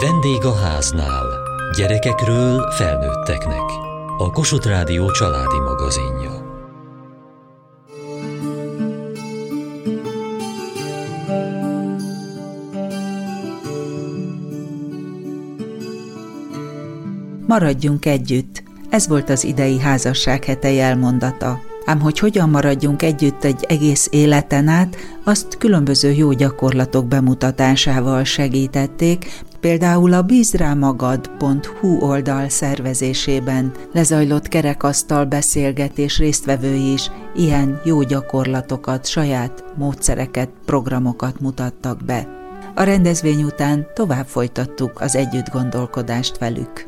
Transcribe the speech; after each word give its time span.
Vendég 0.00 0.44
a 0.44 0.54
háznál. 0.54 1.26
Gyerekekről 1.76 2.70
felnőtteknek. 2.70 3.62
A 4.18 4.30
Kossuth 4.30 4.66
Rádió 4.66 5.10
családi 5.10 5.58
magazinja. 5.58 6.42
Maradjunk 17.46 18.06
együtt. 18.06 18.62
Ez 18.90 19.08
volt 19.08 19.30
az 19.30 19.44
idei 19.44 19.80
házasság 19.80 20.44
hete 20.44 20.70
jelmondata. 20.70 21.60
Ám 21.86 22.00
hogy 22.00 22.18
hogyan 22.18 22.50
maradjunk 22.50 23.02
együtt 23.02 23.44
egy 23.44 23.64
egész 23.68 24.08
életen 24.10 24.68
át, 24.68 24.96
azt 25.24 25.58
különböző 25.58 26.10
jó 26.10 26.32
gyakorlatok 26.32 27.06
bemutatásával 27.06 28.24
segítették, 28.24 29.42
például 29.64 30.12
a 30.12 30.22
bízrámagad.hu 30.22 31.98
oldal 32.00 32.48
szervezésében 32.48 33.72
lezajlott 33.92 34.48
kerekasztal 34.48 35.24
beszélgetés 35.24 36.18
résztvevői 36.18 36.92
is 36.92 37.10
ilyen 37.34 37.80
jó 37.84 38.02
gyakorlatokat, 38.02 39.06
saját 39.06 39.64
módszereket, 39.76 40.48
programokat 40.64 41.40
mutattak 41.40 42.04
be. 42.04 42.28
A 42.74 42.82
rendezvény 42.82 43.42
után 43.42 43.86
tovább 43.94 44.26
folytattuk 44.26 45.00
az 45.00 45.16
együtt 45.16 45.50
gondolkodást 45.52 46.38
velük. 46.38 46.86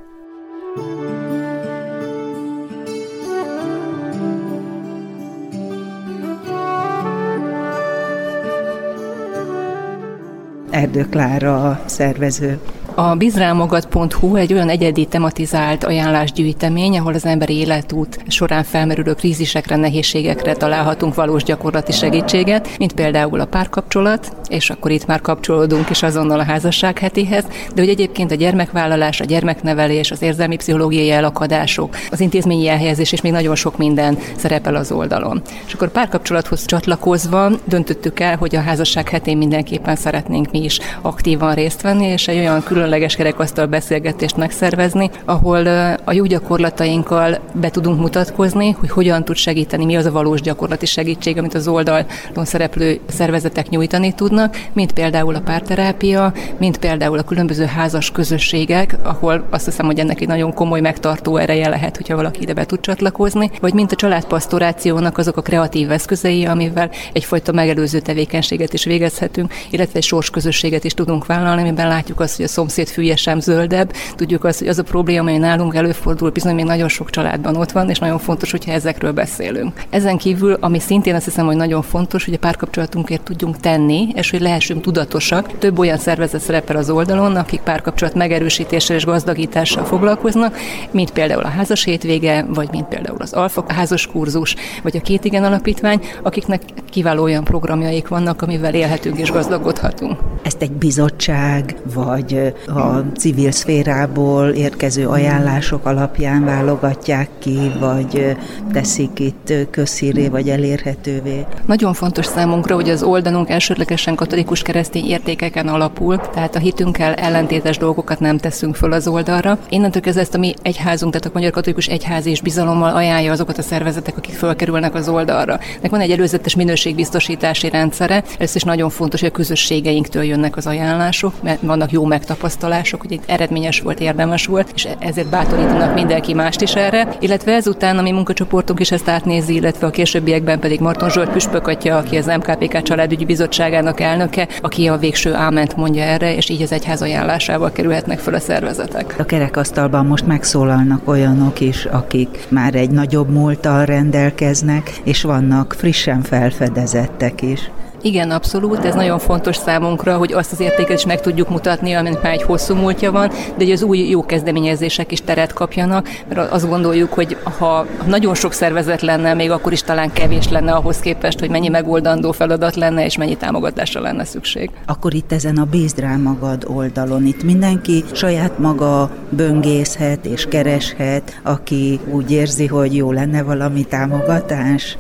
Erdő 10.77 11.07
a 11.43 11.81
szervező. 11.85 12.59
A 12.95 13.15
bizrámogat.hu 13.15 14.37
egy 14.37 14.53
olyan 14.53 14.69
egyedi 14.69 15.07
tematizált 15.07 15.85
ajánlásgyűjtemény, 15.85 16.99
ahol 16.99 17.15
az 17.15 17.25
emberi 17.25 17.55
életút 17.55 18.19
során 18.29 18.65
felmerülő 18.65 19.13
krízisekre, 19.13 19.77
nehézségekre 19.77 20.55
találhatunk 20.55 21.15
valós 21.15 21.43
gyakorlati 21.43 21.93
segítséget, 21.93 22.69
mint 22.79 22.93
például 22.93 23.41
a 23.41 23.45
párkapcsolat, 23.45 24.37
és 24.49 24.71
akkor 24.71 24.91
itt 24.91 25.07
már 25.07 25.21
kapcsolódunk 25.21 25.91
is 25.91 26.03
azonnal 26.03 26.41
a 26.41 26.45
házasság 26.45 26.99
hetéhez, 26.99 27.45
de 27.75 27.81
hogy 27.81 27.89
egyébként 27.89 28.31
a 28.31 28.35
gyermekvállalás, 28.35 29.21
a 29.21 29.25
gyermeknevelés, 29.25 30.11
az 30.11 30.23
érzelmi 30.23 30.57
pszichológiai 30.57 31.11
elakadások, 31.11 31.97
az 32.11 32.21
intézményi 32.21 32.69
elhelyezés 32.69 33.13
és 33.13 33.21
még 33.21 33.33
nagyon 33.33 33.55
sok 33.55 33.77
minden 33.79 34.19
szerepel 34.37 34.75
az 34.75 34.93
oldalon. 34.93 35.43
És 35.67 35.73
akkor 35.73 35.91
párkapcsolathoz 35.91 36.65
csatlakozva 36.65 37.51
döntöttük 37.65 38.21
el, 38.21 38.37
hogy 38.37 38.57
a 38.57 38.61
házasság 38.61 39.09
hetén 39.09 39.37
mindenképpen 39.37 39.97
szeretnénk 39.97 40.51
mi 40.51 40.65
is 40.65 40.79
aktívan 41.01 41.55
részt 41.55 41.83
venni, 41.83 42.07
és 42.07 42.29
egy 42.29 42.39
olyan 42.39 42.63
különleges 42.63 43.17
kerekasztal 43.17 43.67
beszélgetést 43.67 44.37
megszervezni, 44.37 45.11
ahol 45.25 45.67
a 46.05 46.13
jó 46.13 46.25
gyakorlatainkkal 46.25 47.39
be 47.53 47.71
tudunk 47.71 48.01
mutatkozni, 48.01 48.71
hogy 48.71 48.91
hogyan 48.91 49.25
tud 49.25 49.37
segíteni, 49.37 49.85
mi 49.85 49.97
az 49.97 50.05
a 50.05 50.11
valós 50.11 50.41
gyakorlati 50.41 50.87
segítség, 50.87 51.39
amit 51.39 51.55
az 51.55 51.69
oldalon 51.69 52.05
szereplő 52.45 53.01
szervezetek 53.09 53.69
nyújtani 53.69 54.13
tudnak, 54.13 54.35
mint 54.73 54.93
például 54.93 55.35
a 55.35 55.41
párterápia, 55.41 56.33
mint 56.59 56.79
például 56.79 57.19
a 57.19 57.23
különböző 57.23 57.65
házas 57.65 58.11
közösségek, 58.11 58.97
ahol 59.03 59.47
azt 59.51 59.65
hiszem, 59.65 59.87
hogy 59.87 59.99
ennek 59.99 60.21
egy 60.21 60.29
nagyon 60.29 60.55
komoly 60.55 60.81
megtartó 60.81 61.37
ereje 61.37 61.69
lehet, 61.69 61.97
hogyha 61.97 62.17
valaki 62.17 62.43
ide 62.43 62.53
be 62.53 62.67
tud 62.67 62.81
csatlakozni, 62.81 63.51
vagy 63.61 63.73
mint 63.73 63.93
a 63.93 63.97
családpastorációnak 63.97 65.19
azok 65.19 65.37
a 65.37 65.43
kreatív 65.43 65.91
eszközei, 65.91 66.45
amivel 66.45 66.91
egyfajta 67.13 67.53
megelőző 67.53 68.01
tevékenységet 68.01 68.73
is 68.73 68.85
végezhetünk, 68.85 69.53
illetve 69.71 69.99
egy 69.99 70.05
sorsközösséget 70.05 70.85
is 70.85 70.95
tudunk 70.95 71.27
vállalni, 71.27 71.61
amiben 71.61 71.89
látjuk 71.89 72.21
azt, 72.21 72.37
hogy 72.37 72.45
a 72.45 72.49
szomszéd 72.49 72.89
fűje 72.89 73.17
sem 73.17 73.41
zöldebb. 73.41 73.93
Tudjuk 74.15 74.45
azt, 74.45 74.59
hogy 74.59 74.69
az 74.69 74.79
a 74.79 74.83
probléma, 74.83 75.21
ami 75.21 75.39
nálunk 75.39 75.75
előfordul, 75.75 76.31
bizony 76.31 76.55
még 76.55 76.65
nagyon 76.65 76.89
sok 76.89 77.11
családban 77.11 77.57
ott 77.57 77.73
van, 77.73 77.91
és 77.91 77.99
nagyon 77.99 78.19
fontos, 78.19 78.51
hogyha 78.51 78.73
ezekről 78.73 79.13
beszélünk. 79.13 79.83
Ezen 79.91 80.17
kívül, 80.17 80.57
ami 80.61 80.79
szintén 80.79 81.15
azt 81.15 81.25
hiszem, 81.25 81.47
hogy 81.47 81.57
nagyon 81.57 81.83
fontos, 81.83 82.25
hogy 82.25 82.35
a 82.35 82.39
párkapcsolatunkért 82.39 83.23
tudjunk 83.23 83.57
tenni, 83.57 84.09
és 84.15 84.26
hogy 84.31 84.41
lehessünk 84.41 84.83
tudatosak. 84.83 85.59
Több 85.59 85.79
olyan 85.79 85.99
szervezet 85.99 86.41
szerepel 86.41 86.77
az 86.77 86.91
oldalon, 86.91 87.37
akik 87.37 87.61
párkapcsolat 87.61 88.15
megerősítéssel 88.15 88.97
és 88.97 89.05
gazdagítással 89.05 89.85
foglalkoznak, 89.85 90.57
mint 90.91 91.11
például 91.11 91.43
a 91.43 91.49
házas 91.49 91.85
hétvége, 91.85 92.47
vagy 92.49 92.69
mint 92.71 92.87
például 92.89 93.21
az 93.21 93.33
Alfa 93.33 93.65
házas 93.69 94.07
kurzus, 94.07 94.55
vagy 94.83 94.97
a 94.97 95.01
Két 95.01 95.25
Igen 95.25 95.45
Alapítvány, 95.45 96.01
akiknek 96.23 96.63
kiváló 96.91 97.23
olyan 97.23 97.45
programjaik 97.45 98.09
vannak, 98.09 98.43
amivel 98.43 98.75
élhetünk 98.75 99.19
és 99.19 99.31
gazdagodhatunk. 99.31 100.19
Ezt 100.43 100.63
egy 100.63 100.73
bizottság, 100.73 101.77
vagy 101.95 102.55
a 102.67 103.17
civil 103.17 103.51
szférából 103.51 104.49
érkező 104.49 105.09
ajánlások 105.09 105.87
alapján 105.87 106.45
válogatják 106.45 107.29
ki, 107.39 107.59
vagy 107.81 108.37
teszik 108.73 109.19
itt 109.19 109.53
közszíré, 109.71 110.29
vagy 110.29 110.49
elérhetővé. 110.49 111.47
Nagyon 111.67 111.93
fontos 111.93 112.27
számunkra, 112.27 112.75
hogy 112.75 112.89
az 112.89 113.03
oldalunk 113.03 113.51
elsődlegesen 113.51 114.16
katolikus 114.17 114.63
keresztény 114.63 115.07
értékeken 115.07 115.69
alapul, 115.69 116.17
tehát 116.17 116.55
a 116.55 116.59
hitünkkel 116.59 117.15
ellentétes 117.15 117.79
dolgokat 117.79 118.21
nem 118.21 118.39
teszünk 118.39 118.77
föl 118.77 118.93
az 118.93 119.09
oldalra. 119.09 119.59
Innentől 119.69 120.03
kezdve 120.03 120.23
ezt 120.23 120.35
a 120.35 120.39
mi 120.39 120.55
egyházunk, 120.63 121.13
tehát 121.13 121.29
a 121.29 121.31
Magyar 121.35 121.51
Katolikus 121.51 121.87
Egyház 121.87 122.27
és 122.27 122.41
bizalommal 122.41 122.95
ajánlja 122.95 123.33
azokat 123.33 123.59
a 123.59 123.63
szervezetek, 123.63 124.17
akik 124.17 124.35
fölkerülnek 124.35 124.95
az 124.95 125.09
oldalra. 125.09 125.59
Nek 125.81 125.91
van 125.91 126.01
egy 126.01 126.11
előzetes 126.11 126.55
minőségbiztosítási 126.55 127.69
rendszere, 127.69 128.25
ez 128.39 128.55
is 128.55 128.63
nagyon 128.63 128.91
fontos, 128.91 129.21
hogy 129.21 129.29
a 129.29 129.33
közösségeinktől 129.33 130.23
jönnek 130.23 130.57
az 130.57 130.67
ajánlások, 130.67 131.43
mert 131.43 131.61
vannak 131.61 131.91
jó 131.93 132.05
megtapasztalások, 132.05 133.01
hogy 133.01 133.13
itt 133.13 133.31
eredményes 133.31 133.81
volt, 133.81 134.01
érdemes 134.01 134.47
volt, 134.47 134.71
és 134.75 134.89
ezért 134.99 135.29
bátorítanak 135.29 135.95
mindenki 135.95 136.35
mást 136.35 136.61
is 136.61 136.75
erre. 136.75 137.09
Illetve 137.21 137.53
ezután 137.53 137.99
a 137.99 138.03
mi 138.03 138.11
munkacsoportunk 138.11 138.81
is 138.81 138.91
ezt 138.91 139.09
átnézi, 139.09 139.55
illetve 139.55 139.87
a 139.87 139.91
későbbiekben 139.91 140.61
pedig 140.61 140.81
Marton 140.81 141.11
Zsolt 141.11 141.31
Püspök 141.31 141.67
atya, 141.67 141.97
aki 141.97 142.17
az 142.17 142.27
MKPK 142.27 142.83
családügyi 142.83 143.25
bizottságának 143.25 144.01
elnöke, 144.07 144.49
aki 144.61 144.87
a 144.87 144.97
végső 144.97 145.35
áment 145.35 145.77
mondja 145.77 146.03
erre, 146.03 146.35
és 146.35 146.49
így 146.49 146.63
az 146.63 146.73
egyház 146.73 147.03
ajánlásával 147.03 147.73
kerülhetnek 147.73 148.19
föl 148.19 148.35
a 148.35 148.41
szervezetek. 148.41 149.15
A 149.19 149.25
kerekasztalban 149.25 150.07
most 150.07 150.27
megszólalnak 150.27 151.09
olyanok 151.09 151.61
is, 151.61 151.85
akik 151.85 152.47
már 152.49 152.75
egy 152.75 152.91
nagyobb 152.91 153.31
múlttal 153.31 153.85
rendelkeznek, 153.85 154.91
és 155.05 155.23
vannak 155.23 155.75
frissen 155.79 156.23
felfedezettek 156.23 157.43
is. 157.43 157.71
Igen, 158.07 158.31
abszolút, 158.31 158.85
ez 158.85 158.95
nagyon 158.95 159.19
fontos 159.19 159.57
számunkra, 159.57 160.17
hogy 160.17 160.33
azt 160.33 160.53
az 160.53 160.61
értéket 160.61 160.99
is 160.99 161.07
meg 161.07 161.21
tudjuk 161.21 161.49
mutatni, 161.49 161.93
aminek 161.93 162.23
már 162.23 162.33
egy 162.33 162.43
hosszú 162.43 162.75
múltja 162.75 163.13
van, 163.13 163.29
de 163.29 163.65
hogy 163.65 163.71
az 163.71 163.83
új 163.83 163.99
jó 163.99 164.27
kezdeményezések 164.27 165.13
is 165.13 165.21
teret 165.21 165.53
kapjanak, 165.53 166.09
mert 166.29 166.53
azt 166.53 166.69
gondoljuk, 166.69 167.13
hogy 167.13 167.37
ha 167.59 167.87
nagyon 168.07 168.35
sok 168.35 168.53
szervezet 168.53 169.03
lenne, 169.03 169.35
még 169.35 169.51
akkor 169.51 169.73
is 169.73 169.83
talán 169.83 170.13
kevés 170.13 170.49
lenne 170.49 170.73
ahhoz 170.73 170.99
képest, 170.99 171.39
hogy 171.39 171.51
mennyi 171.51 171.69
megoldandó 171.69 172.33
feladat 172.33 172.75
lenne, 172.75 173.05
és 173.05 173.17
mennyi 173.17 173.37
támogatásra 173.37 174.01
lenne 174.01 174.25
szükség. 174.25 174.71
Akkor 174.87 175.15
itt 175.15 175.33
ezen 175.33 175.57
a 175.57 175.65
Bízd 175.65 175.99
rá 175.99 176.17
magad 176.17 176.65
oldalon, 176.67 177.27
itt 177.27 177.43
mindenki 177.43 178.05
saját 178.13 178.59
maga 178.59 179.11
böngészhet 179.29 180.27
és 180.27 180.47
kereshet, 180.49 181.41
aki 181.43 182.01
úgy 182.11 182.31
érzi, 182.31 182.67
hogy 182.67 182.97
jó 182.97 183.13
lenne 183.13 183.43
valami 183.43 183.85
támogatás? 183.85 184.99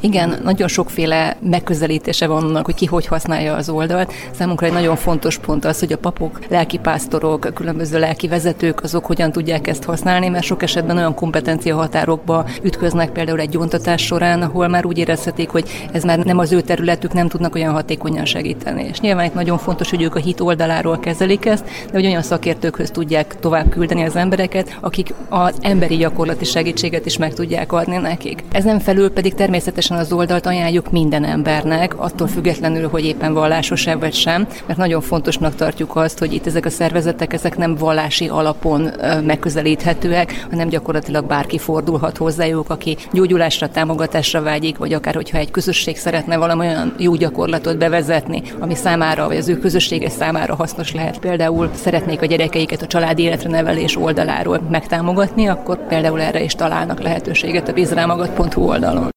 Igen, 0.00 0.40
nagyon 0.42 0.68
sokféle 0.68 1.36
megközelítése 1.40 2.26
van 2.26 2.37
annak, 2.44 2.64
hogy 2.64 2.74
ki 2.74 2.86
hogy 2.86 3.06
használja 3.06 3.54
az 3.54 3.68
oldalt. 3.68 4.12
Számunkra 4.30 4.66
egy 4.66 4.72
nagyon 4.72 4.96
fontos 4.96 5.38
pont 5.38 5.64
az, 5.64 5.78
hogy 5.78 5.92
a 5.92 5.98
papok, 5.98 6.38
lelkipásztorok, 6.48 7.50
különböző 7.54 7.98
lelki 7.98 8.28
vezetők, 8.28 8.82
azok 8.82 9.06
hogyan 9.06 9.32
tudják 9.32 9.66
ezt 9.66 9.84
használni, 9.84 10.28
mert 10.28 10.44
sok 10.44 10.62
esetben 10.62 10.96
olyan 10.96 11.14
kompetencia 11.14 11.76
határokba 11.76 12.44
ütköznek 12.62 13.10
például 13.10 13.40
egy 13.40 13.48
gyóntatás 13.48 14.02
során, 14.02 14.42
ahol 14.42 14.68
már 14.68 14.86
úgy 14.86 14.98
érezhetik, 14.98 15.48
hogy 15.48 15.88
ez 15.92 16.04
már 16.04 16.18
nem 16.18 16.38
az 16.38 16.52
ő 16.52 16.60
területük, 16.60 17.12
nem 17.12 17.28
tudnak 17.28 17.54
olyan 17.54 17.72
hatékonyan 17.72 18.24
segíteni. 18.24 18.86
És 18.90 19.00
nyilván 19.00 19.24
itt 19.24 19.34
nagyon 19.34 19.58
fontos, 19.58 19.90
hogy 19.90 20.02
ők 20.02 20.14
a 20.14 20.18
hit 20.18 20.40
oldaláról 20.40 20.98
kezelik 20.98 21.46
ezt, 21.46 21.64
de 21.64 21.92
hogy 21.92 22.06
olyan 22.06 22.22
szakértőkhöz 22.22 22.90
tudják 22.90 23.40
tovább 23.40 23.68
küldeni 23.68 24.04
az 24.04 24.16
embereket, 24.16 24.76
akik 24.80 25.14
az 25.28 25.54
emberi 25.60 25.96
gyakorlati 25.96 26.44
segítséget 26.44 27.06
is 27.06 27.16
meg 27.16 27.34
tudják 27.34 27.72
adni 27.72 27.96
nekik. 27.96 28.44
Ezen 28.52 28.78
felül 28.78 29.10
pedig 29.10 29.34
természetesen 29.34 29.96
az 29.96 30.12
oldalt 30.12 30.46
ajánljuk 30.46 30.90
minden 30.90 31.24
embernek, 31.24 32.00
attól 32.00 32.26
függetlenül, 32.28 32.88
hogy 32.88 33.04
éppen 33.04 33.32
vallásos-e 33.32 33.96
vagy 33.96 34.14
sem, 34.14 34.46
mert 34.66 34.78
nagyon 34.78 35.00
fontosnak 35.00 35.54
tartjuk 35.54 35.96
azt, 35.96 36.18
hogy 36.18 36.32
itt 36.32 36.46
ezek 36.46 36.64
a 36.64 36.70
szervezetek, 36.70 37.32
ezek 37.32 37.56
nem 37.56 37.74
vallási 37.74 38.28
alapon 38.28 38.90
megközelíthetőek, 39.24 40.46
hanem 40.50 40.68
gyakorlatilag 40.68 41.26
bárki 41.26 41.58
fordulhat 41.58 42.16
hozzájuk, 42.16 42.70
aki 42.70 42.96
gyógyulásra, 43.12 43.68
támogatásra 43.68 44.42
vágyik, 44.42 44.76
vagy 44.76 44.92
akár 44.92 45.14
hogyha 45.14 45.38
egy 45.38 45.50
közösség 45.50 45.96
szeretne 45.96 46.36
valami 46.36 46.66
olyan 46.66 46.94
jó 46.98 47.14
gyakorlatot 47.14 47.78
bevezetni, 47.78 48.42
ami 48.58 48.74
számára, 48.74 49.26
vagy 49.26 49.36
az 49.36 49.48
ő 49.48 49.58
közössége 49.58 50.08
számára 50.08 50.54
hasznos 50.54 50.92
lehet. 50.92 51.18
Például 51.18 51.70
szeretnék 51.74 52.22
a 52.22 52.26
gyerekeiket 52.26 52.82
a 52.82 52.86
családi 52.86 53.22
életre 53.22 53.50
nevelés 53.50 53.96
oldaláról 53.96 54.60
megtámogatni, 54.70 55.48
akkor 55.48 55.86
például 55.86 56.20
erre 56.20 56.42
is 56.42 56.54
találnak 56.54 57.02
lehetőséget 57.02 57.68
a 57.68 57.72
bizrámagat.hu 57.72 58.62
oldalon. 58.62 59.16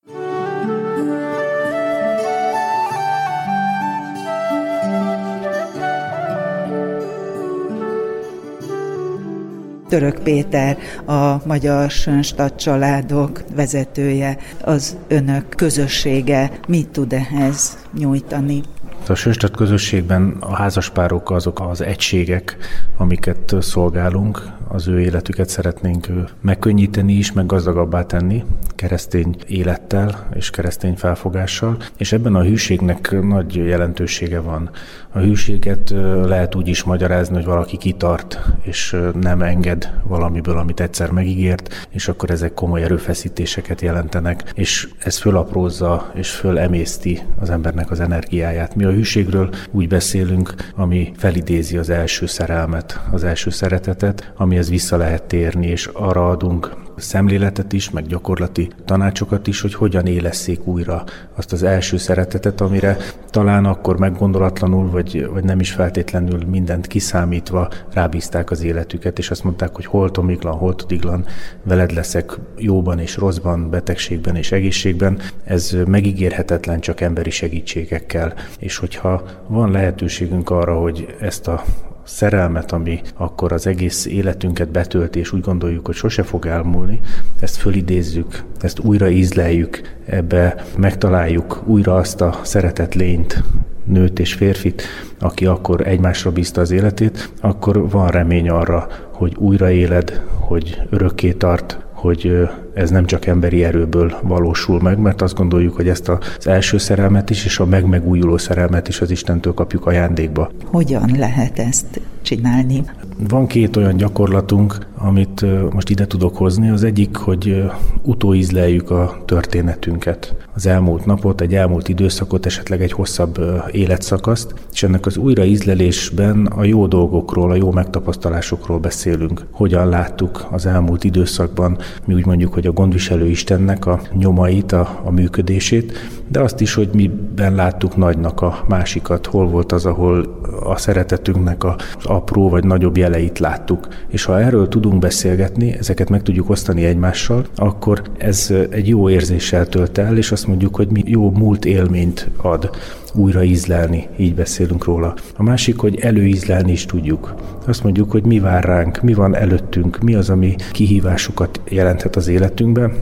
Török 9.91 10.19
Péter, 10.23 10.77
a 11.05 11.47
Magyar 11.47 11.89
Sönstad 11.89 12.55
családok 12.55 13.43
vezetője, 13.55 14.37
az 14.61 14.97
önök 15.07 15.49
közössége 15.49 16.51
mit 16.67 16.89
tud 16.89 17.13
ehhez 17.13 17.77
nyújtani? 17.97 18.61
A 19.07 19.13
Sönstadt 19.13 19.55
közösségben 19.55 20.37
a 20.39 20.55
házaspárok 20.55 21.31
azok 21.31 21.59
az 21.59 21.81
egységek, 21.81 22.57
amiket 22.97 23.55
szolgálunk, 23.59 24.51
az 24.73 24.87
ő 24.87 24.99
életüket 24.99 25.49
szeretnénk 25.49 26.07
megkönnyíteni 26.41 27.13
is, 27.13 27.31
meg 27.31 27.45
gazdagabbá 27.45 28.05
tenni 28.05 28.43
keresztény 28.75 29.35
élettel 29.47 30.27
és 30.33 30.49
keresztény 30.49 30.95
felfogással, 30.95 31.77
és 31.97 32.11
ebben 32.11 32.35
a 32.35 32.43
hűségnek 32.43 33.21
nagy 33.21 33.55
jelentősége 33.55 34.39
van. 34.39 34.69
A 35.13 35.19
hűséget 35.19 35.89
lehet 36.25 36.55
úgy 36.55 36.67
is 36.67 36.83
magyarázni, 36.83 37.35
hogy 37.35 37.45
valaki 37.45 37.77
kitart, 37.77 38.39
és 38.61 38.97
nem 39.21 39.41
enged 39.41 39.93
valamiből, 40.03 40.57
amit 40.57 40.79
egyszer 40.79 41.11
megígért, 41.11 41.87
és 41.89 42.07
akkor 42.07 42.29
ezek 42.29 42.53
komoly 42.53 42.83
erőfeszítéseket 42.83 43.81
jelentenek, 43.81 44.51
és 44.55 44.89
ez 44.99 45.17
fölaprózza 45.17 46.11
és 46.15 46.29
fölemészti 46.29 47.19
az 47.39 47.49
embernek 47.49 47.91
az 47.91 47.99
energiáját. 47.99 48.75
Mi 48.75 48.83
a 48.83 48.91
hűségről 48.91 49.49
úgy 49.71 49.87
beszélünk, 49.87 50.53
ami 50.75 51.11
felidézi 51.17 51.77
az 51.77 51.89
első 51.89 52.25
szerelmet, 52.25 53.01
az 53.11 53.23
első 53.23 53.49
szeretetet, 53.49 54.31
amihez 54.61 54.81
vissza 54.81 54.97
lehet 54.97 55.23
térni, 55.23 55.67
és 55.67 55.89
arra 55.93 56.29
adunk 56.29 56.75
szemléletet 56.97 57.73
is, 57.73 57.89
meg 57.89 58.07
gyakorlati 58.07 58.69
tanácsokat 58.85 59.47
is, 59.47 59.61
hogy 59.61 59.73
hogyan 59.73 60.05
élesszék 60.05 60.67
újra 60.67 61.03
azt 61.35 61.51
az 61.51 61.63
első 61.63 61.97
szeretetet, 61.97 62.61
amire 62.61 62.97
talán 63.29 63.65
akkor 63.65 63.97
meggondolatlanul, 63.97 64.89
vagy, 64.89 65.27
vagy 65.33 65.43
nem 65.43 65.59
is 65.59 65.71
feltétlenül 65.71 66.45
mindent 66.45 66.87
kiszámítva 66.87 67.69
rábízták 67.93 68.51
az 68.51 68.63
életüket, 68.63 69.17
és 69.17 69.31
azt 69.31 69.43
mondták, 69.43 69.75
hogy 69.75 69.85
hol 69.85 70.11
tomiglan, 70.11 70.53
hol 70.53 70.75
tudiglan, 70.75 71.25
veled 71.63 71.91
leszek 71.91 72.39
jóban 72.57 72.99
és 72.99 73.17
rosszban, 73.17 73.69
betegségben 73.69 74.35
és 74.35 74.51
egészségben. 74.51 75.19
Ez 75.43 75.77
megígérhetetlen 75.87 76.79
csak 76.79 77.01
emberi 77.01 77.29
segítségekkel. 77.29 78.33
És 78.59 78.77
hogyha 78.77 79.23
van 79.47 79.71
lehetőségünk 79.71 80.49
arra, 80.49 80.79
hogy 80.79 81.15
ezt 81.19 81.47
a 81.47 81.63
szerelmet, 82.03 82.71
ami 82.71 83.01
akkor 83.15 83.51
az 83.51 83.67
egész 83.67 84.05
életünket 84.05 84.69
betölti, 84.69 85.19
és 85.19 85.31
úgy 85.31 85.41
gondoljuk, 85.41 85.85
hogy 85.85 85.95
sose 85.95 86.23
fog 86.23 86.45
elmúlni, 86.45 86.99
ezt 87.39 87.55
fölidézzük, 87.55 88.43
ezt 88.59 88.79
újra 88.79 89.09
ízleljük, 89.09 89.81
ebbe 90.05 90.65
megtaláljuk 90.77 91.61
újra 91.65 91.95
azt 91.95 92.21
a 92.21 92.39
szeretett 92.43 92.93
lényt, 92.93 93.43
nőt 93.83 94.19
és 94.19 94.33
férfit, 94.33 94.83
aki 95.19 95.45
akkor 95.45 95.87
egymásra 95.87 96.31
bízta 96.31 96.61
az 96.61 96.71
életét, 96.71 97.31
akkor 97.41 97.89
van 97.89 98.07
remény 98.07 98.49
arra, 98.49 98.87
hogy 99.11 99.35
újra 99.37 99.71
éled, 99.71 100.21
hogy 100.33 100.81
örökké 100.89 101.31
tart, 101.31 101.79
hogy 101.91 102.49
ez 102.73 102.89
nem 102.89 103.05
csak 103.05 103.25
emberi 103.25 103.63
erőből 103.63 104.13
valósul 104.21 104.81
meg, 104.81 104.97
mert 104.97 105.21
azt 105.21 105.35
gondoljuk, 105.35 105.75
hogy 105.75 105.87
ezt 105.87 106.09
az 106.09 106.47
első 106.47 106.77
szerelmet 106.77 107.29
is, 107.29 107.45
és 107.45 107.59
a 107.59 107.65
megmegújuló 107.65 108.37
szerelmet 108.37 108.87
is 108.87 109.01
az 109.01 109.11
Istentől 109.11 109.53
kapjuk 109.53 109.85
ajándékba. 109.85 110.51
Hogyan 110.65 111.11
lehet 111.17 111.59
ezt 111.59 112.01
csinálni? 112.21 112.83
Van 113.29 113.47
két 113.47 113.75
olyan 113.75 113.97
gyakorlatunk, 113.97 114.77
amit 114.97 115.45
most 115.73 115.89
ide 115.89 116.07
tudok 116.07 116.37
hozni. 116.37 116.69
Az 116.69 116.83
egyik, 116.83 117.15
hogy 117.15 117.63
utóízleljük 118.01 118.91
a 118.91 119.21
történetünket. 119.25 120.35
Az 120.53 120.65
elmúlt 120.65 121.05
napot, 121.05 121.41
egy 121.41 121.55
elmúlt 121.55 121.89
időszakot, 121.89 122.45
esetleg 122.45 122.81
egy 122.81 122.91
hosszabb 122.91 123.39
életszakaszt, 123.71 124.53
és 124.73 124.83
ennek 124.83 125.05
az 125.05 125.17
újraízlelésben 125.17 126.45
a 126.45 126.63
jó 126.63 126.87
dolgokról, 126.87 127.51
a 127.51 127.55
jó 127.55 127.71
megtapasztalásokról 127.71 128.79
beszélünk. 128.79 129.45
Hogyan 129.51 129.89
láttuk 129.89 130.47
az 130.51 130.65
elmúlt 130.65 131.03
időszakban, 131.03 131.77
mi 132.05 132.13
úgy 132.13 132.25
mondjuk, 132.25 132.53
hogy 132.53 132.67
a 132.67 132.71
gondviselő 132.71 133.27
Istennek 133.27 133.85
a 133.85 134.01
nyomait, 134.13 134.71
a, 134.71 135.01
a 135.03 135.11
működését, 135.11 135.93
de 136.27 136.39
azt 136.39 136.61
is, 136.61 136.73
hogy 136.73 136.89
miben 136.93 137.55
láttuk 137.55 137.95
nagynak 137.95 138.41
a 138.41 138.65
másikat, 138.67 139.25
hol 139.25 139.47
volt 139.47 139.71
az, 139.71 139.85
ahol 139.85 140.39
a 140.63 140.77
szeretetünknek 140.77 141.63
az 141.63 141.75
apró 142.15 142.49
vagy 142.49 142.63
nagyobb 142.63 142.97
jeleit 142.97 143.39
láttuk. 143.39 143.87
És 144.07 144.23
ha 144.23 144.39
erről 144.39 144.67
tudunk 144.67 144.99
beszélgetni, 144.99 145.75
ezeket 145.77 146.09
meg 146.09 146.21
tudjuk 146.21 146.49
osztani 146.49 146.85
egymással, 146.85 147.45
akkor 147.55 148.01
ez 148.17 148.53
egy 148.69 148.87
jó 148.87 149.09
érzéssel 149.09 149.67
tölt 149.67 149.97
el, 149.97 150.17
és 150.17 150.31
azt 150.31 150.47
mondjuk, 150.47 150.75
hogy 150.75 150.87
mi 150.91 151.03
jó 151.05 151.31
múlt 151.31 151.65
élményt 151.65 152.29
ad 152.37 152.69
újra 153.13 153.43
ízlelni, 153.43 154.07
így 154.17 154.35
beszélünk 154.35 154.83
róla. 154.83 155.13
A 155.35 155.43
másik, 155.43 155.77
hogy 155.77 155.99
előízlelni 155.99 156.71
is 156.71 156.85
tudjuk. 156.85 157.35
Azt 157.67 157.83
mondjuk, 157.83 158.11
hogy 158.11 158.25
mi 158.25 158.39
vár 158.39 158.63
ránk, 158.63 159.01
mi 159.01 159.13
van 159.13 159.35
előttünk, 159.35 159.99
mi 159.99 160.15
az, 160.15 160.29
ami 160.29 160.55
kihívásokat 160.71 161.61
jelenthet 161.69 162.15
az 162.15 162.27
életünkben, 162.27 162.93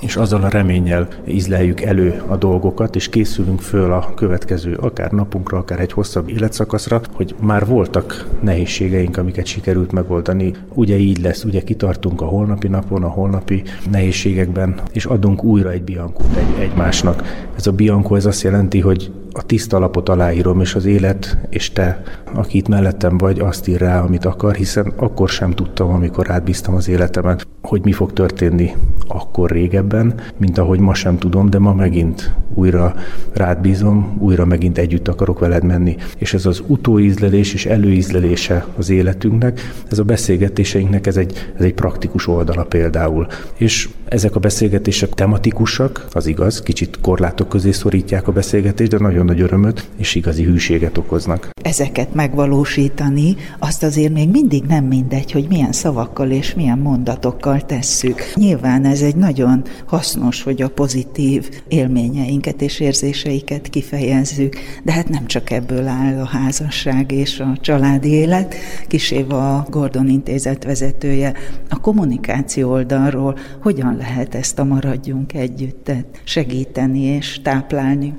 és 0.00 0.16
azzal 0.16 0.42
a 0.42 0.48
reménnyel 0.48 1.08
ízleljük 1.24 1.80
elő 1.80 2.22
a 2.26 2.36
dolgokat, 2.36 2.96
és 2.96 3.08
készülünk 3.08 3.60
föl 3.60 3.92
a 3.92 4.14
következő 4.14 4.74
akár 4.74 5.10
napunkra, 5.10 5.58
akár 5.58 5.80
egy 5.80 5.92
hosszabb 5.92 6.28
életszakaszra, 6.28 7.00
hogy 7.12 7.34
már 7.40 7.66
voltak 7.66 8.28
nehézségeink, 8.40 9.16
amiket 9.16 9.46
sikerült 9.46 9.92
megoldani. 9.92 10.52
Ugye 10.74 10.96
így 10.96 11.20
lesz, 11.20 11.44
ugye 11.44 11.60
kitartunk 11.60 12.20
a 12.20 12.24
holnapi 12.24 12.68
napon, 12.68 13.02
a 13.02 13.08
holnapi 13.08 13.62
nehézségekben, 13.90 14.80
és 14.92 15.04
adunk 15.04 15.44
újra 15.44 15.70
egy 15.70 15.82
biankót 15.82 16.36
egy, 16.36 16.62
egymásnak. 16.62 17.22
Ez 17.56 17.66
a 17.66 17.72
biankó, 17.72 18.14
ez 18.14 18.26
azt 18.26 18.42
jelenti, 18.42 18.80
hogy 18.80 19.10
a 19.36 19.42
tiszta 19.42 19.76
alapot 19.76 20.08
aláírom, 20.08 20.60
és 20.60 20.74
az 20.74 20.84
élet, 20.84 21.38
és 21.50 21.72
te, 21.72 22.02
aki 22.34 22.56
itt 22.56 22.68
mellettem 22.68 23.18
vagy, 23.18 23.40
azt 23.40 23.68
ír 23.68 23.78
rá, 23.78 24.00
amit 24.00 24.24
akar, 24.24 24.54
hiszen 24.54 24.92
akkor 24.96 25.28
sem 25.28 25.50
tudtam, 25.50 25.88
amikor 25.88 26.30
átbíztam 26.30 26.74
az 26.74 26.88
életemet, 26.88 27.46
hogy 27.62 27.84
mi 27.84 27.92
fog 27.92 28.12
történni 28.12 28.74
akkor 29.08 29.50
régebben, 29.50 30.14
mint 30.36 30.58
ahogy 30.58 30.78
ma 30.78 30.94
sem 30.94 31.18
tudom, 31.18 31.50
de 31.50 31.58
ma 31.58 31.74
megint 31.74 32.34
újra 32.54 32.94
rád 33.32 33.60
bízom, 33.60 34.16
újra 34.18 34.44
megint 34.44 34.78
együtt 34.78 35.08
akarok 35.08 35.38
veled 35.38 35.64
menni. 35.64 35.96
És 36.18 36.34
ez 36.34 36.46
az 36.46 36.62
utóízlelés 36.66 37.54
és 37.54 37.66
előízlelése 37.66 38.66
az 38.76 38.90
életünknek, 38.90 39.60
ez 39.90 39.98
a 39.98 40.04
beszélgetéseinknek 40.04 41.06
ez 41.06 41.16
egy, 41.16 41.52
ez 41.58 41.64
egy 41.64 41.74
praktikus 41.74 42.26
oldala 42.26 42.64
például. 42.64 43.26
És 43.56 43.88
ezek 44.08 44.34
a 44.34 44.40
beszélgetések 44.40 45.08
tematikusak, 45.08 46.06
az 46.12 46.26
igaz, 46.26 46.62
kicsit 46.62 46.98
korlátok 47.00 47.48
közé 47.48 47.70
szorítják 47.70 48.28
a 48.28 48.32
beszélgetést, 48.32 48.90
de 48.90 48.98
nagyon 48.98 49.25
nagy 49.26 49.40
örömöt 49.40 49.88
és 49.96 50.14
igazi 50.14 50.44
hűséget 50.44 50.98
okoznak. 50.98 51.50
Ezeket 51.62 52.14
megvalósítani, 52.14 53.36
azt 53.58 53.82
azért 53.82 54.12
még 54.12 54.28
mindig 54.28 54.62
nem 54.62 54.84
mindegy, 54.84 55.32
hogy 55.32 55.46
milyen 55.48 55.72
szavakkal 55.72 56.30
és 56.30 56.54
milyen 56.54 56.78
mondatokkal 56.78 57.60
tesszük. 57.60 58.22
Nyilván 58.34 58.84
ez 58.84 59.00
egy 59.02 59.16
nagyon 59.16 59.62
hasznos, 59.86 60.42
hogy 60.42 60.62
a 60.62 60.68
pozitív 60.68 61.48
élményeinket 61.68 62.62
és 62.62 62.80
érzéseiket 62.80 63.68
kifejezzük, 63.68 64.56
de 64.84 64.92
hát 64.92 65.08
nem 65.08 65.26
csak 65.26 65.50
ebből 65.50 65.86
áll 65.86 66.20
a 66.20 66.26
házasság 66.26 67.12
és 67.12 67.40
a 67.40 67.56
családi 67.60 68.08
élet. 68.08 68.54
Kiséva 68.86 69.56
a 69.56 69.66
Gordon 69.70 70.08
intézet 70.08 70.64
vezetője 70.64 71.32
a 71.68 71.80
kommunikáció 71.80 72.70
oldalról 72.70 73.38
hogyan 73.62 73.96
lehet 73.96 74.34
ezt 74.34 74.58
a 74.58 74.64
maradjunk 74.64 75.34
együttet 75.34 76.20
segíteni 76.24 77.00
és 77.00 77.40
táplálni. 77.42 78.14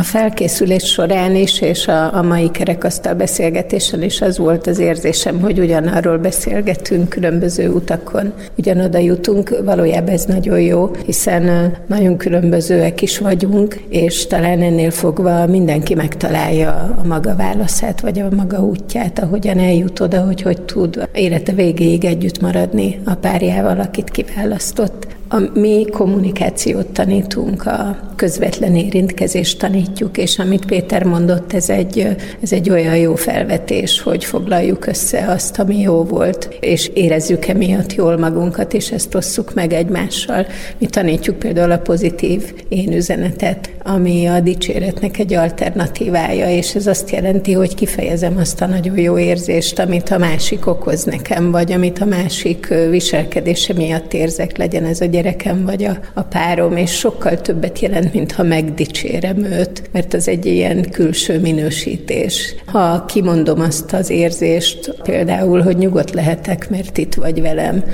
A 0.00 0.02
felkészülés 0.02 0.84
során 0.84 1.34
is, 1.34 1.60
és 1.60 1.88
a, 1.88 2.14
a 2.14 2.22
mai 2.22 2.50
kerekasztal 2.50 3.14
beszélgetéssel 3.14 4.02
is 4.02 4.20
az 4.20 4.38
volt 4.38 4.66
az 4.66 4.78
érzésem, 4.78 5.40
hogy 5.40 5.58
ugyanarról 5.58 6.18
beszélgetünk 6.18 7.08
különböző 7.08 7.68
utakon, 7.68 8.32
ugyanoda 8.58 8.98
jutunk. 8.98 9.62
Valójában 9.64 10.14
ez 10.14 10.24
nagyon 10.24 10.60
jó, 10.60 10.90
hiszen 11.04 11.72
nagyon 11.86 12.16
különbözőek 12.16 13.02
is 13.02 13.18
vagyunk, 13.18 13.74
és 13.88 14.26
talán 14.26 14.62
ennél 14.62 14.90
fogva 14.90 15.46
mindenki 15.46 15.94
megtalálja 15.94 16.94
a 17.02 17.06
maga 17.06 17.36
válaszát, 17.36 18.00
vagy 18.00 18.18
a 18.20 18.34
maga 18.36 18.58
útját, 18.58 19.18
ahogyan 19.18 19.58
eljut 19.58 20.00
oda, 20.00 20.20
hogy 20.20 20.42
hogy 20.42 20.62
tud 20.62 21.08
élete 21.12 21.52
végéig 21.52 22.04
együtt 22.04 22.40
maradni 22.40 23.00
a 23.04 23.14
párjával, 23.14 23.80
akit 23.80 24.10
kiválasztott. 24.10 25.18
A 25.32 25.50
mi 25.54 25.86
kommunikációt 25.90 26.86
tanítunk, 26.86 27.66
a 27.66 27.98
közvetlen 28.16 28.76
érintkezést 28.76 29.58
tanítjuk, 29.58 30.18
és 30.18 30.38
amit 30.38 30.64
Péter 30.64 31.04
mondott, 31.04 31.52
ez 31.52 31.68
egy, 31.68 32.16
ez 32.42 32.52
egy 32.52 32.70
olyan 32.70 32.96
jó 32.96 33.14
felvetés, 33.14 34.00
hogy 34.00 34.24
foglaljuk 34.24 34.86
össze 34.86 35.26
azt, 35.28 35.58
ami 35.58 35.80
jó 35.80 36.04
volt, 36.04 36.56
és 36.60 36.90
érezzük 36.94 37.46
emiatt 37.46 37.94
jól 37.94 38.18
magunkat, 38.18 38.74
és 38.74 38.90
ezt 38.90 39.14
osszuk 39.14 39.54
meg 39.54 39.72
egymással. 39.72 40.46
Mi 40.78 40.86
tanítjuk 40.86 41.38
például 41.38 41.70
a 41.70 41.78
pozitív 41.78 42.54
én 42.68 42.92
üzenetet, 42.92 43.70
ami 43.82 44.26
a 44.26 44.40
dicséretnek 44.40 45.18
egy 45.18 45.34
alternatívája, 45.34 46.50
és 46.50 46.74
ez 46.74 46.86
azt 46.86 47.10
jelenti, 47.10 47.52
hogy 47.52 47.74
kifejezem 47.74 48.36
azt 48.36 48.60
a 48.60 48.66
nagyon 48.66 48.98
jó 48.98 49.18
érzést, 49.18 49.78
amit 49.78 50.10
a 50.10 50.18
másik 50.18 50.66
okoz 50.66 51.04
nekem, 51.04 51.50
vagy 51.50 51.72
amit 51.72 51.98
a 51.98 52.04
másik 52.04 52.74
viselkedése 52.90 53.72
miatt 53.72 54.14
érzek, 54.14 54.56
legyen 54.56 54.84
ez 54.84 55.00
a 55.00 55.06
gyerekem 55.22 55.64
vagy 55.64 55.84
a, 55.84 55.98
a 56.14 56.22
párom, 56.22 56.76
és 56.76 56.90
sokkal 56.90 57.40
többet 57.40 57.78
jelent, 57.78 58.14
mint 58.14 58.32
ha 58.32 58.42
megdicsérem 58.42 59.44
őt, 59.44 59.82
mert 59.92 60.14
az 60.14 60.28
egy 60.28 60.46
ilyen 60.46 60.90
külső 60.90 61.40
minősítés. 61.40 62.54
Ha 62.66 63.04
kimondom 63.04 63.60
azt 63.60 63.92
az 63.92 64.10
érzést, 64.10 64.94
például, 65.02 65.60
hogy 65.60 65.76
nyugodt 65.76 66.10
lehetek, 66.10 66.70
mert 66.70 66.98
itt 66.98 67.14
vagy 67.14 67.40
velem, 67.40 67.84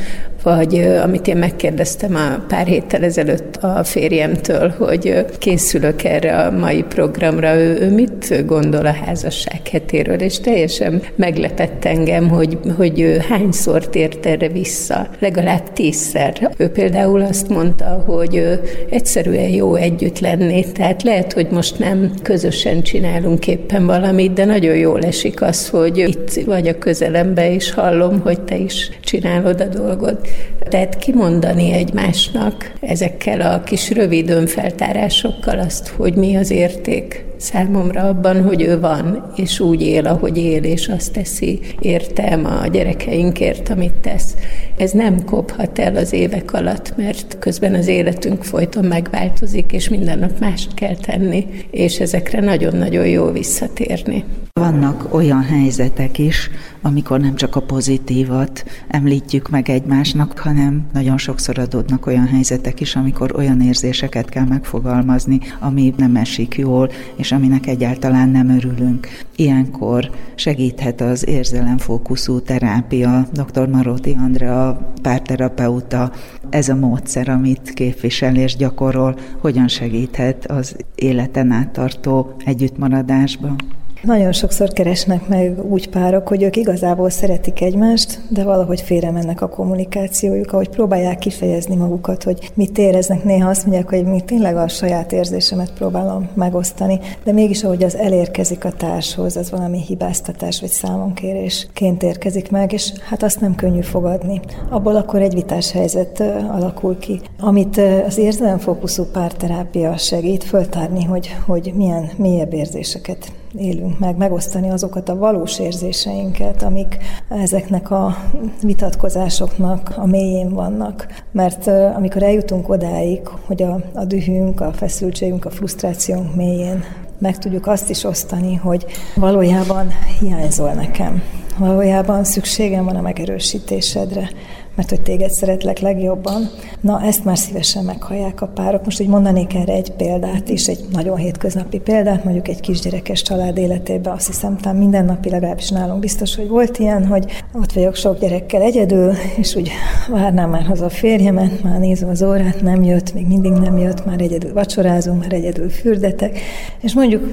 vagy 0.46 0.78
amit 1.02 1.26
én 1.26 1.36
megkérdeztem 1.36 2.14
a 2.14 2.44
pár 2.48 2.66
héttel 2.66 3.04
ezelőtt 3.04 3.56
a 3.56 3.84
férjemtől, 3.84 4.74
hogy 4.78 5.24
készülök 5.38 6.04
erre 6.04 6.38
a 6.38 6.50
mai 6.50 6.82
programra, 6.82 7.54
ő, 7.54 7.78
ő 7.80 7.90
mit 7.90 8.46
gondol 8.46 8.86
a 8.86 8.92
házasság 9.04 9.68
hetéről, 9.68 10.20
és 10.20 10.40
teljesen 10.40 11.02
meglepett 11.16 11.84
engem, 11.84 12.28
hogy, 12.28 12.58
hogy 12.76 13.00
ő 13.00 13.18
hányszor 13.28 13.88
tért 13.88 14.26
erre 14.26 14.48
vissza, 14.48 15.08
legalább 15.18 15.72
tízszer. 15.72 16.50
Ő 16.56 16.68
például 17.16 17.34
azt 17.34 17.48
mondta, 17.48 18.04
hogy 18.06 18.60
egyszerűen 18.90 19.48
jó 19.48 19.74
együtt 19.74 20.18
lenni, 20.18 20.72
tehát 20.72 21.02
lehet, 21.02 21.32
hogy 21.32 21.46
most 21.50 21.78
nem 21.78 22.12
közösen 22.22 22.82
csinálunk 22.82 23.46
éppen 23.46 23.86
valamit, 23.86 24.32
de 24.32 24.44
nagyon 24.44 24.76
jól 24.76 25.02
esik 25.02 25.42
az, 25.42 25.68
hogy 25.68 25.98
itt 25.98 26.44
vagy 26.44 26.68
a 26.68 26.78
közelembe, 26.78 27.52
és 27.52 27.72
hallom, 27.72 28.20
hogy 28.20 28.40
te 28.40 28.56
is 28.56 28.90
csinálod 29.00 29.60
a 29.60 29.66
dolgot. 29.66 30.28
Tehát 30.68 30.98
kimondani 30.98 31.72
egymásnak 31.72 32.72
ezekkel 32.80 33.40
a 33.40 33.62
kis 33.62 33.90
rövid 33.90 34.30
önfeltárásokkal 34.30 35.58
azt, 35.58 35.88
hogy 35.88 36.14
mi 36.14 36.36
az 36.36 36.50
érték 36.50 37.25
számomra 37.36 38.02
abban, 38.02 38.42
hogy 38.42 38.62
ő 38.62 38.80
van, 38.80 39.32
és 39.36 39.60
úgy 39.60 39.82
él, 39.82 40.06
ahogy 40.06 40.38
él, 40.38 40.64
és 40.64 40.88
azt 40.88 41.12
teszi 41.12 41.60
értem 41.80 42.44
a 42.44 42.66
gyerekeinkért, 42.66 43.68
amit 43.68 43.94
tesz. 43.94 44.36
Ez 44.76 44.90
nem 44.90 45.24
kophat 45.24 45.78
el 45.78 45.96
az 45.96 46.12
évek 46.12 46.52
alatt, 46.52 46.96
mert 46.96 47.38
közben 47.38 47.74
az 47.74 47.86
életünk 47.86 48.44
folyton 48.44 48.84
megváltozik, 48.84 49.72
és 49.72 49.88
minden 49.88 50.18
nap 50.18 50.38
mást 50.40 50.74
kell 50.74 50.96
tenni, 50.96 51.46
és 51.70 52.00
ezekre 52.00 52.40
nagyon-nagyon 52.40 53.06
jó 53.06 53.30
visszatérni. 53.30 54.24
Vannak 54.60 55.14
olyan 55.14 55.42
helyzetek 55.42 56.18
is, 56.18 56.50
amikor 56.82 57.20
nem 57.20 57.34
csak 57.34 57.56
a 57.56 57.62
pozitívat 57.62 58.64
említjük 58.88 59.48
meg 59.48 59.68
egymásnak, 59.68 60.38
hanem 60.38 60.86
nagyon 60.92 61.18
sokszor 61.18 61.58
adódnak 61.58 62.06
olyan 62.06 62.26
helyzetek 62.26 62.80
is, 62.80 62.96
amikor 62.96 63.32
olyan 63.36 63.60
érzéseket 63.60 64.28
kell 64.28 64.44
megfogalmazni, 64.44 65.40
ami 65.60 65.94
nem 65.96 66.16
esik 66.16 66.54
jól, 66.54 66.90
és 67.16 67.32
aminek 67.32 67.66
egyáltalán 67.66 68.28
nem 68.28 68.48
örülünk. 68.48 69.08
Ilyenkor 69.36 70.10
segíthet 70.34 71.00
az 71.00 71.26
érzelemfókuszú 71.26 72.40
terápia. 72.40 73.28
Dr. 73.32 73.68
Maróti 73.68 74.16
Andrea, 74.18 74.92
párterapeuta, 75.02 76.12
ez 76.50 76.68
a 76.68 76.74
módszer, 76.74 77.28
amit 77.28 77.72
képvisel 77.74 78.36
és 78.36 78.56
gyakorol, 78.56 79.18
hogyan 79.38 79.68
segíthet 79.68 80.46
az 80.46 80.76
életen 80.94 81.50
áttartó 81.50 82.34
együttmaradásban? 82.44 83.56
Nagyon 84.02 84.32
sokszor 84.32 84.72
keresnek 84.72 85.28
meg 85.28 85.64
úgy 85.70 85.88
párok, 85.88 86.28
hogy 86.28 86.42
ők 86.42 86.56
igazából 86.56 87.10
szeretik 87.10 87.60
egymást, 87.60 88.20
de 88.28 88.44
valahogy 88.44 88.80
félre 88.80 89.10
mennek 89.10 89.40
a 89.40 89.48
kommunikációjuk, 89.48 90.52
ahogy 90.52 90.68
próbálják 90.68 91.18
kifejezni 91.18 91.76
magukat, 91.76 92.22
hogy 92.22 92.50
mit 92.54 92.78
éreznek. 92.78 93.24
Néha 93.24 93.48
azt 93.48 93.66
mondják, 93.66 93.88
hogy 93.88 94.04
mi 94.04 94.20
tényleg 94.20 94.56
a 94.56 94.68
saját 94.68 95.12
érzésemet 95.12 95.72
próbálom 95.72 96.28
megosztani, 96.34 97.00
de 97.24 97.32
mégis 97.32 97.64
ahogy 97.64 97.84
az 97.84 97.96
elérkezik 97.96 98.64
a 98.64 98.72
társhoz, 98.72 99.36
az 99.36 99.50
valami 99.50 99.80
hibáztatás 99.80 100.60
vagy 100.60 100.70
számonkérésként 100.70 102.02
érkezik 102.02 102.50
meg, 102.50 102.72
és 102.72 102.92
hát 103.08 103.22
azt 103.22 103.40
nem 103.40 103.54
könnyű 103.54 103.80
fogadni. 103.80 104.40
Abból 104.70 104.96
akkor 104.96 105.22
egy 105.22 105.34
vitás 105.34 105.72
helyzet 105.72 106.20
alakul 106.50 106.98
ki, 106.98 107.20
amit 107.40 107.80
az 108.06 108.18
érzelemfókuszú 108.18 109.04
párterápia 109.04 109.96
segít 109.96 110.44
föltárni, 110.44 111.04
hogy, 111.04 111.36
hogy 111.46 111.72
milyen 111.74 112.10
mélyebb 112.16 112.52
érzéseket 112.52 113.32
élünk 113.58 113.98
meg, 113.98 114.16
megosztani 114.16 114.70
azokat 114.70 115.08
a 115.08 115.16
valós 115.16 115.58
érzéseinket, 115.58 116.62
amik 116.62 116.96
ezeknek 117.28 117.90
a 117.90 118.16
vitatkozásoknak 118.62 119.94
a 119.96 120.06
mélyén 120.06 120.54
vannak. 120.54 121.06
Mert 121.32 121.66
amikor 121.66 122.22
eljutunk 122.22 122.68
odáig, 122.68 123.20
hogy 123.46 123.62
a, 123.62 123.80
a 123.94 124.04
dühünk, 124.04 124.60
a 124.60 124.72
feszültségünk, 124.72 125.44
a 125.44 125.50
frusztrációnk 125.50 126.34
mélyén 126.34 126.84
meg 127.18 127.38
tudjuk 127.38 127.66
azt 127.66 127.90
is 127.90 128.04
osztani, 128.04 128.54
hogy 128.54 128.86
valójában 129.14 129.88
hiányzol 130.20 130.72
nekem. 130.72 131.22
Valójában 131.58 132.24
szükségem 132.24 132.84
van 132.84 132.96
a 132.96 133.00
megerősítésedre 133.00 134.30
mert 134.76 134.90
hogy 134.90 135.00
téged 135.00 135.30
szeretlek 135.30 135.78
legjobban. 135.78 136.50
Na, 136.80 137.02
ezt 137.02 137.24
már 137.24 137.38
szívesen 137.38 137.84
meghallják 137.84 138.40
a 138.40 138.46
párok. 138.46 138.84
Most 138.84 139.00
úgy 139.00 139.08
mondanék 139.08 139.54
erre 139.54 139.72
egy 139.72 139.90
példát 139.90 140.48
is, 140.48 140.66
egy 140.66 140.84
nagyon 140.92 141.16
hétköznapi 141.16 141.78
példát, 141.78 142.24
mondjuk 142.24 142.48
egy 142.48 142.60
kisgyerekes 142.60 143.22
család 143.22 143.58
életében, 143.58 144.12
azt 144.12 144.26
hiszem, 144.26 144.56
talán 144.56 144.76
mindennapi 144.76 145.30
legalábbis 145.30 145.68
nálunk 145.68 146.00
biztos, 146.00 146.36
hogy 146.36 146.48
volt 146.48 146.78
ilyen, 146.78 147.06
hogy 147.06 147.42
ott 147.54 147.72
vagyok 147.72 147.94
sok 147.94 148.18
gyerekkel 148.18 148.62
egyedül, 148.62 149.12
és 149.36 149.54
úgy 149.54 149.70
várnám 150.08 150.50
már 150.50 150.64
haza 150.64 150.84
a 150.84 150.88
férjemet, 150.88 151.62
már 151.62 151.78
nézem 151.78 152.08
az 152.08 152.22
órát, 152.22 152.62
nem 152.62 152.82
jött, 152.82 153.14
még 153.14 153.26
mindig 153.26 153.52
nem 153.52 153.78
jött, 153.78 154.06
már 154.06 154.20
egyedül 154.20 154.52
vacsorázunk, 154.52 155.20
már 155.20 155.32
egyedül 155.32 155.68
fürdetek, 155.68 156.38
és 156.80 156.94
mondjuk 156.94 157.24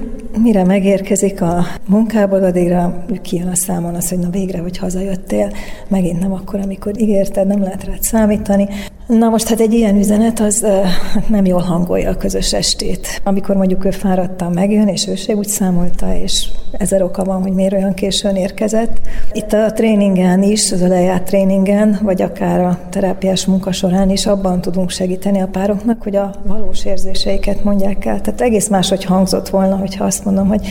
mire 0.42 0.64
megérkezik 0.64 1.42
a 1.42 1.64
munkából, 1.88 2.42
addigra 2.42 3.04
kijön 3.22 3.48
a 3.48 3.54
számon 3.54 3.94
az, 3.94 4.08
hogy 4.08 4.18
na 4.18 4.30
végre, 4.30 4.58
hogy 4.58 4.78
hazajöttél, 4.78 5.52
megint 5.88 6.20
nem 6.20 6.32
akkor, 6.32 6.60
amikor 6.60 7.00
ígért 7.00 7.33
érted, 7.36 7.46
nem 7.46 7.62
lehet 7.62 7.84
rád 7.84 8.02
számítani. 8.02 8.68
Na 9.06 9.28
most 9.28 9.48
hát 9.48 9.60
egy 9.60 9.72
ilyen 9.72 9.96
üzenet 9.96 10.40
az 10.40 10.66
nem 11.28 11.44
jól 11.44 11.60
hangolja 11.60 12.10
a 12.10 12.16
közös 12.16 12.52
estét. 12.52 13.20
Amikor 13.24 13.56
mondjuk 13.56 13.84
ő 13.84 13.90
fáradtan 13.90 14.52
megjön, 14.52 14.88
és 14.88 15.06
ő 15.06 15.14
se 15.14 15.34
úgy 15.34 15.48
számolta, 15.48 16.16
és 16.16 16.48
ezer 16.72 17.02
oka 17.02 17.24
van, 17.24 17.42
hogy 17.42 17.52
miért 17.52 17.72
olyan 17.72 17.94
későn 17.94 18.36
érkezett. 18.36 19.00
Itt 19.32 19.52
a 19.52 19.72
tréningen 19.72 20.42
is, 20.42 20.72
az 20.72 20.80
lejárt 20.80 21.24
tréningen, 21.24 21.98
vagy 22.02 22.22
akár 22.22 22.60
a 22.60 22.78
terápiás 22.90 23.46
munka 23.46 23.72
során 23.72 24.10
is 24.10 24.26
abban 24.26 24.60
tudunk 24.60 24.90
segíteni 24.90 25.40
a 25.40 25.46
pároknak, 25.46 26.02
hogy 26.02 26.16
a 26.16 26.34
valós 26.46 26.84
érzéseiket 26.84 27.64
mondják 27.64 28.04
el. 28.04 28.20
Tehát 28.20 28.40
egész 28.40 28.68
máshogy 28.68 29.04
hangzott 29.04 29.48
volna, 29.48 29.76
hogyha 29.76 30.04
azt 30.04 30.24
mondom, 30.24 30.48
hogy 30.48 30.66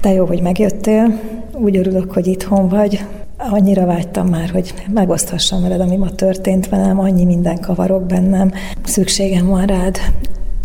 te 0.00 0.12
jó, 0.12 0.26
hogy 0.26 0.42
megjöttél, 0.42 1.20
úgy 1.52 1.76
örülök, 1.76 2.12
hogy 2.12 2.26
itthon 2.26 2.68
vagy, 2.68 3.04
annyira 3.50 3.86
vágytam 3.86 4.26
már, 4.26 4.50
hogy 4.50 4.74
megoszthassam 4.92 5.62
veled, 5.62 5.80
ami 5.80 5.96
ma 5.96 6.10
történt 6.10 6.68
velem, 6.68 6.98
annyi 6.98 7.24
minden 7.24 7.60
kavarok 7.60 8.06
bennem, 8.06 8.52
szükségem 8.84 9.46
van 9.46 9.66
rád, 9.66 9.98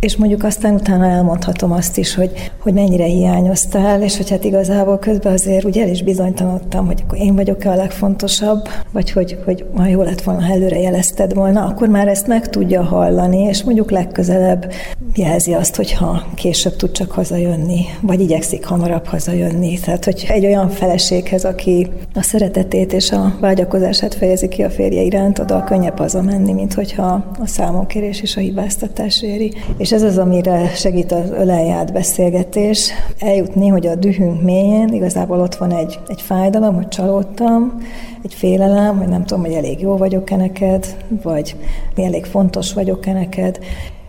és 0.06 0.16
mondjuk 0.16 0.44
aztán 0.44 0.74
utána 0.74 1.06
elmondhatom 1.06 1.72
azt 1.72 1.98
is, 1.98 2.16
hogy, 2.16 2.52
hogy 2.60 2.74
mennyire 2.74 3.04
hiányoztál, 3.04 4.02
és 4.02 4.18
hogy 4.18 4.30
hát 4.30 4.44
igazából 4.44 5.00
közben 5.00 5.34
azért 5.34 5.64
ugye 5.64 5.82
el 5.82 5.90
is 5.90 6.04
bizonytalanodtam, 6.04 6.86
hogy 6.86 7.04
akkor 7.04 7.18
én 7.18 7.36
vagyok-e 7.36 7.70
a 7.70 7.76
legfontosabb, 7.76 8.68
vagy 8.92 9.12
hogy, 9.12 9.38
hogy 9.46 9.66
ma 9.76 9.88
jó 9.88 10.02
lett 10.02 10.22
volna, 10.22 10.42
ha 10.42 10.54
előre 10.54 10.80
jelezted 10.80 11.34
volna, 11.34 11.66
akkor 11.66 11.88
már 11.88 12.08
ezt 12.08 12.28
meg 12.28 12.50
tudja 12.50 12.84
hallani, 12.84 13.42
és 13.42 13.64
mondjuk 13.64 13.92
legközelebb 13.92 14.72
jelzi 15.16 15.54
azt, 15.54 15.76
hogy 15.76 15.92
ha 15.92 16.24
később 16.36 16.76
tud 16.76 16.92
csak 16.92 17.12
hazajönni, 17.12 17.86
vagy 18.02 18.20
igyekszik 18.20 18.66
hamarabb 18.66 19.06
hazajönni. 19.06 19.80
Tehát, 19.80 20.06
hogy 20.06 20.26
egy 20.28 20.46
olyan 20.46 20.70
feleséghez, 20.70 21.46
aki 21.46 21.88
a 22.14 22.22
szeretetét 22.22 22.94
és 22.94 23.12
a 23.12 23.38
vágyakozását 23.40 24.16
fejezi 24.16 24.48
ki 24.48 24.64
a 24.64 24.70
férje 24.70 25.02
iránt, 25.02 25.40
oda 25.40 25.64
könnyebb 25.64 25.98
hazamenni, 25.98 26.54
mint 26.54 26.74
hogyha 26.74 27.34
a 27.40 27.48
számonkérés 27.48 28.22
és 28.22 28.36
a 28.36 28.40
hibáztatás 28.40 29.22
éri. 29.22 29.54
És 29.78 29.94
ez 29.96 30.04
az, 30.04 30.18
amire 30.18 30.68
segít 30.74 31.12
az 31.12 31.30
öleljárt 31.30 31.94
beszélgetés, 31.94 32.92
eljutni, 33.20 33.68
hogy 33.68 33.88
a 33.88 33.96
dühünk 33.96 34.42
mélyén 34.42 34.94
igazából 34.94 35.40
ott 35.40 35.56
van 35.56 35.72
egy, 35.72 36.00
egy 36.08 36.22
fájdalom, 36.22 36.75
hogy 36.75 36.88
csalódtam, 36.88 37.78
egy 38.24 38.34
félelem, 38.34 38.98
hogy 38.98 39.08
nem 39.08 39.25
tudom, 39.25 39.44
hogy 39.44 39.54
elég 39.54 39.82
jó 39.82 39.98
vagyok-e 39.98 40.36
neked, 40.36 40.96
vagy 41.24 41.56
mi 41.96 42.06
elég 42.06 42.25
fontos 42.25 42.74
vagyok-e 42.74 43.14
neked, 43.14 43.60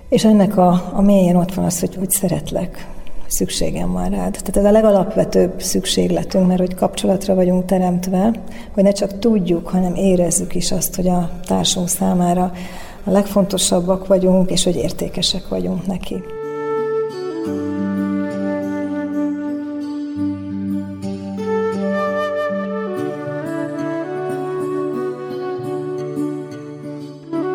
és 0.09 0.25
ennek 0.25 0.57
a, 0.57 0.91
a 0.93 1.01
mélyén 1.03 1.37
ott 1.37 1.55
van 1.55 1.65
az, 1.65 1.81
hogy, 1.81 1.95
hogy 1.95 2.11
szeretlek, 2.11 2.87
szükségem 3.27 3.93
van 3.93 4.11
rád. 4.11 4.31
Tehát 4.31 4.57
ez 4.57 4.65
a 4.65 4.71
legalapvetőbb 4.71 5.63
szükségletünk, 5.63 6.47
mert 6.47 6.61
hogy 6.61 6.75
kapcsolatra 6.75 7.35
vagyunk 7.35 7.65
teremtve, 7.65 8.31
hogy 8.75 8.83
ne 8.83 8.93
csak 8.93 9.19
tudjuk, 9.19 9.69
hanem 9.69 9.95
érezzük 9.95 10.55
is 10.55 10.73
azt, 10.73 10.95
hogy 10.97 11.09
a 11.09 11.31
társunk 11.47 11.89
számára 11.89 12.53
a 13.07 13.11
legfontosabbak 13.11 14.07
vagyunk, 14.07 14.51
és 14.51 14.65
hogy 14.65 14.77
értékesek 14.77 15.49
vagyunk 15.49 15.87
neki. 15.87 16.23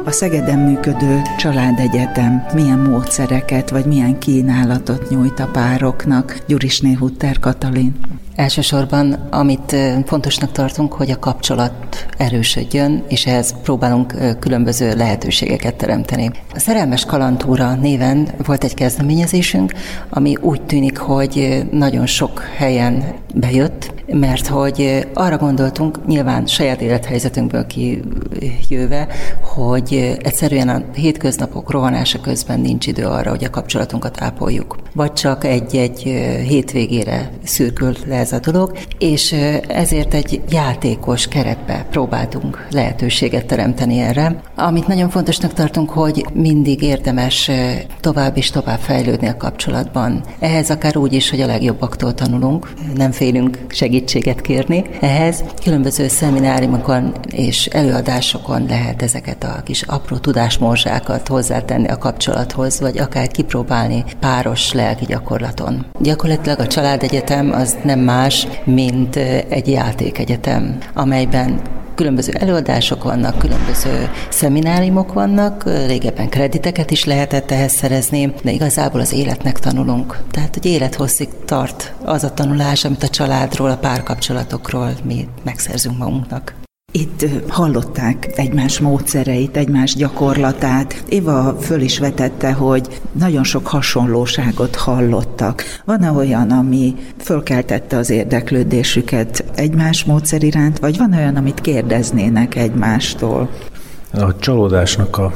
A 0.05 0.11
Szegeden 0.13 0.59
működő 0.59 1.21
családegyetem 1.37 2.45
milyen 2.53 2.79
módszereket 2.79 3.69
vagy 3.69 3.85
milyen 3.85 4.19
kínálatot 4.19 5.09
nyújt 5.09 5.39
a 5.39 5.49
pároknak? 5.51 6.43
Gyurisné 6.47 6.93
Hutter 6.93 7.39
Katalin. 7.39 7.99
Elsősorban, 8.35 9.11
amit 9.13 9.75
fontosnak 10.05 10.51
tartunk, 10.51 10.93
hogy 10.93 11.11
a 11.11 11.19
kapcsolat 11.19 11.90
erősödjön, 12.17 13.03
és 13.07 13.25
ehhez 13.25 13.55
próbálunk 13.63 14.13
különböző 14.39 14.95
lehetőségeket 14.95 15.75
teremteni. 15.75 16.31
A 16.53 16.59
Szerelmes 16.59 17.05
Kalantúra 17.05 17.75
néven 17.75 18.27
volt 18.45 18.63
egy 18.63 18.73
kezdeményezésünk, 18.73 19.73
ami 20.09 20.35
úgy 20.41 20.61
tűnik, 20.61 20.97
hogy 20.97 21.65
nagyon 21.71 22.05
sok 22.05 22.43
helyen 22.57 23.03
bejött, 23.33 23.93
mert 24.13 24.47
hogy 24.47 25.07
arra 25.13 25.37
gondoltunk, 25.37 26.05
nyilván 26.05 26.45
saját 26.45 26.81
élethelyzetünkből 26.81 27.65
kijöve, 28.67 29.07
hogy 29.41 30.17
egyszerűen 30.23 30.69
a 30.69 30.81
hétköznapok 30.93 31.71
rohanása 31.71 32.21
közben 32.21 32.59
nincs 32.59 32.87
idő 32.87 33.05
arra, 33.05 33.29
hogy 33.29 33.43
a 33.43 33.49
kapcsolatunkat 33.49 34.21
ápoljuk. 34.21 34.75
Vagy 34.93 35.13
csak 35.13 35.43
egy-egy 35.43 36.01
hétvégére 36.47 37.31
szürkül 37.43 37.95
le 38.07 38.15
ez 38.15 38.31
a 38.31 38.39
dolog, 38.39 38.77
és 38.97 39.35
ezért 39.67 40.13
egy 40.13 40.41
játékos 40.49 41.27
keretbe 41.27 41.80
próbáltunk 41.89 42.67
lehetőséget 42.71 43.45
teremteni 43.45 43.99
erre. 43.99 44.41
Amit 44.55 44.87
nagyon 44.87 45.09
fontosnak 45.09 45.53
tartunk, 45.53 45.89
hogy 45.89 46.25
mindig 46.33 46.81
érdemes 46.81 47.51
tovább 47.99 48.37
és 48.37 48.49
tovább 48.49 48.79
fejlődni 48.79 49.27
a 49.27 49.37
kapcsolatban. 49.37 50.23
Ehhez 50.39 50.69
akár 50.69 50.97
úgy 50.97 51.13
is, 51.13 51.29
hogy 51.29 51.41
a 51.41 51.45
legjobbaktól 51.45 52.13
tanulunk, 52.13 52.73
nem 52.95 53.11
félünk 53.11 53.59
segítséget 53.69 54.41
kérni. 54.41 54.83
Ehhez 54.99 55.43
különböző 55.63 56.07
szemináriumokon 56.07 57.13
és 57.31 57.65
előadásokon 57.65 58.65
lehet 58.69 59.01
ezeket 59.01 59.43
a 59.43 59.61
kis 59.63 59.81
apró 59.81 60.17
tudásmorzsákat 60.17 61.27
hozzátenni 61.27 61.87
a 61.87 61.97
kapcsolathoz, 61.97 62.79
vagy 62.79 62.97
akár 62.97 63.27
kipróbálni 63.27 64.03
páros 64.19 64.73
lelki 64.73 65.05
gyakorlaton. 65.05 65.85
Gyakorlatilag 65.99 66.59
a 66.59 66.67
családegyetem 66.67 67.51
az 67.51 67.77
nem 67.83 67.99
más, 67.99 68.47
mint 68.63 69.15
egy 69.49 69.67
játékegyetem, 69.67 70.77
amelyben 70.93 71.61
különböző 72.01 72.33
előadások 72.33 73.03
vannak, 73.03 73.37
különböző 73.37 74.09
szemináriumok 74.29 75.13
vannak, 75.13 75.63
régebben 75.63 76.29
krediteket 76.29 76.91
is 76.91 77.05
lehetett 77.05 77.51
ehhez 77.51 77.71
szerezni, 77.71 78.33
de 78.43 78.51
igazából 78.51 78.99
az 78.99 79.13
életnek 79.13 79.59
tanulunk. 79.59 80.19
Tehát, 80.31 80.53
hogy 80.53 80.65
élethosszig 80.65 81.29
tart 81.45 81.93
az 82.03 82.23
a 82.23 82.33
tanulás, 82.33 82.85
amit 82.85 83.03
a 83.03 83.07
családról, 83.07 83.69
a 83.69 83.77
párkapcsolatokról 83.77 84.91
mi 85.03 85.27
megszerzünk 85.43 85.97
magunknak. 85.97 86.60
Itt 86.91 87.25
hallották 87.47 88.29
egymás 88.35 88.79
módszereit, 88.79 89.57
egymás 89.57 89.95
gyakorlatát. 89.95 91.03
Éva 91.09 91.57
föl 91.59 91.81
is 91.81 91.99
vetette, 91.99 92.53
hogy 92.53 93.01
nagyon 93.11 93.43
sok 93.43 93.67
hasonlóságot 93.67 94.75
hallottak. 94.75 95.63
Van-e 95.85 96.11
olyan, 96.11 96.51
ami 96.51 96.95
fölkeltette 97.17 97.97
az 97.97 98.09
érdeklődésüket 98.09 99.45
egymás 99.55 100.03
módszer 100.03 100.43
iránt, 100.43 100.79
vagy 100.79 100.97
van 100.97 101.13
olyan, 101.13 101.35
amit 101.35 101.61
kérdeznének 101.61 102.55
egymástól? 102.55 103.49
A 104.13 104.37
csalódásnak 104.37 105.17
a, 105.17 105.33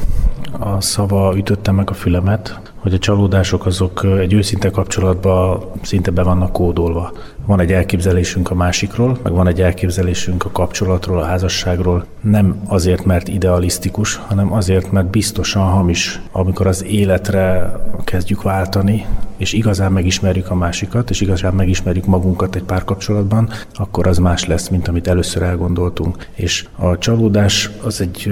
a 0.59 0.81
szava 0.81 1.33
ütötte 1.37 1.71
meg 1.71 1.89
a 1.89 1.93
fülemet, 1.93 2.59
hogy 2.85 2.93
a 2.93 2.97
csalódások 2.97 3.65
azok 3.65 4.05
egy 4.19 4.33
őszinte 4.33 4.69
kapcsolatban 4.69 5.63
szinte 5.81 6.11
be 6.11 6.23
vannak 6.23 6.51
kódolva. 6.51 7.11
Van 7.45 7.59
egy 7.59 7.71
elképzelésünk 7.71 8.51
a 8.51 8.55
másikról, 8.55 9.17
meg 9.23 9.33
van 9.33 9.47
egy 9.47 9.61
elképzelésünk 9.61 10.45
a 10.45 10.51
kapcsolatról, 10.51 11.19
a 11.19 11.23
házasságról. 11.23 12.05
Nem 12.21 12.61
azért, 12.67 13.05
mert 13.05 13.27
idealisztikus, 13.27 14.15
hanem 14.15 14.53
azért, 14.53 14.91
mert 14.91 15.09
biztosan 15.09 15.63
hamis. 15.63 16.21
Amikor 16.31 16.67
az 16.67 16.83
életre 16.83 17.71
kezdjük 18.03 18.41
váltani, 18.41 19.05
és 19.37 19.53
igazán 19.53 19.91
megismerjük 19.91 20.49
a 20.49 20.55
másikat, 20.55 21.09
és 21.09 21.21
igazán 21.21 21.53
megismerjük 21.53 22.05
magunkat 22.05 22.55
egy 22.55 22.63
párkapcsolatban, 22.63 23.49
akkor 23.73 24.07
az 24.07 24.17
más 24.17 24.45
lesz, 24.45 24.67
mint 24.67 24.87
amit 24.87 25.07
először 25.07 25.41
elgondoltunk. 25.41 26.27
És 26.33 26.67
a 26.75 26.97
csalódás 26.97 27.69
az 27.83 28.01
egy 28.01 28.31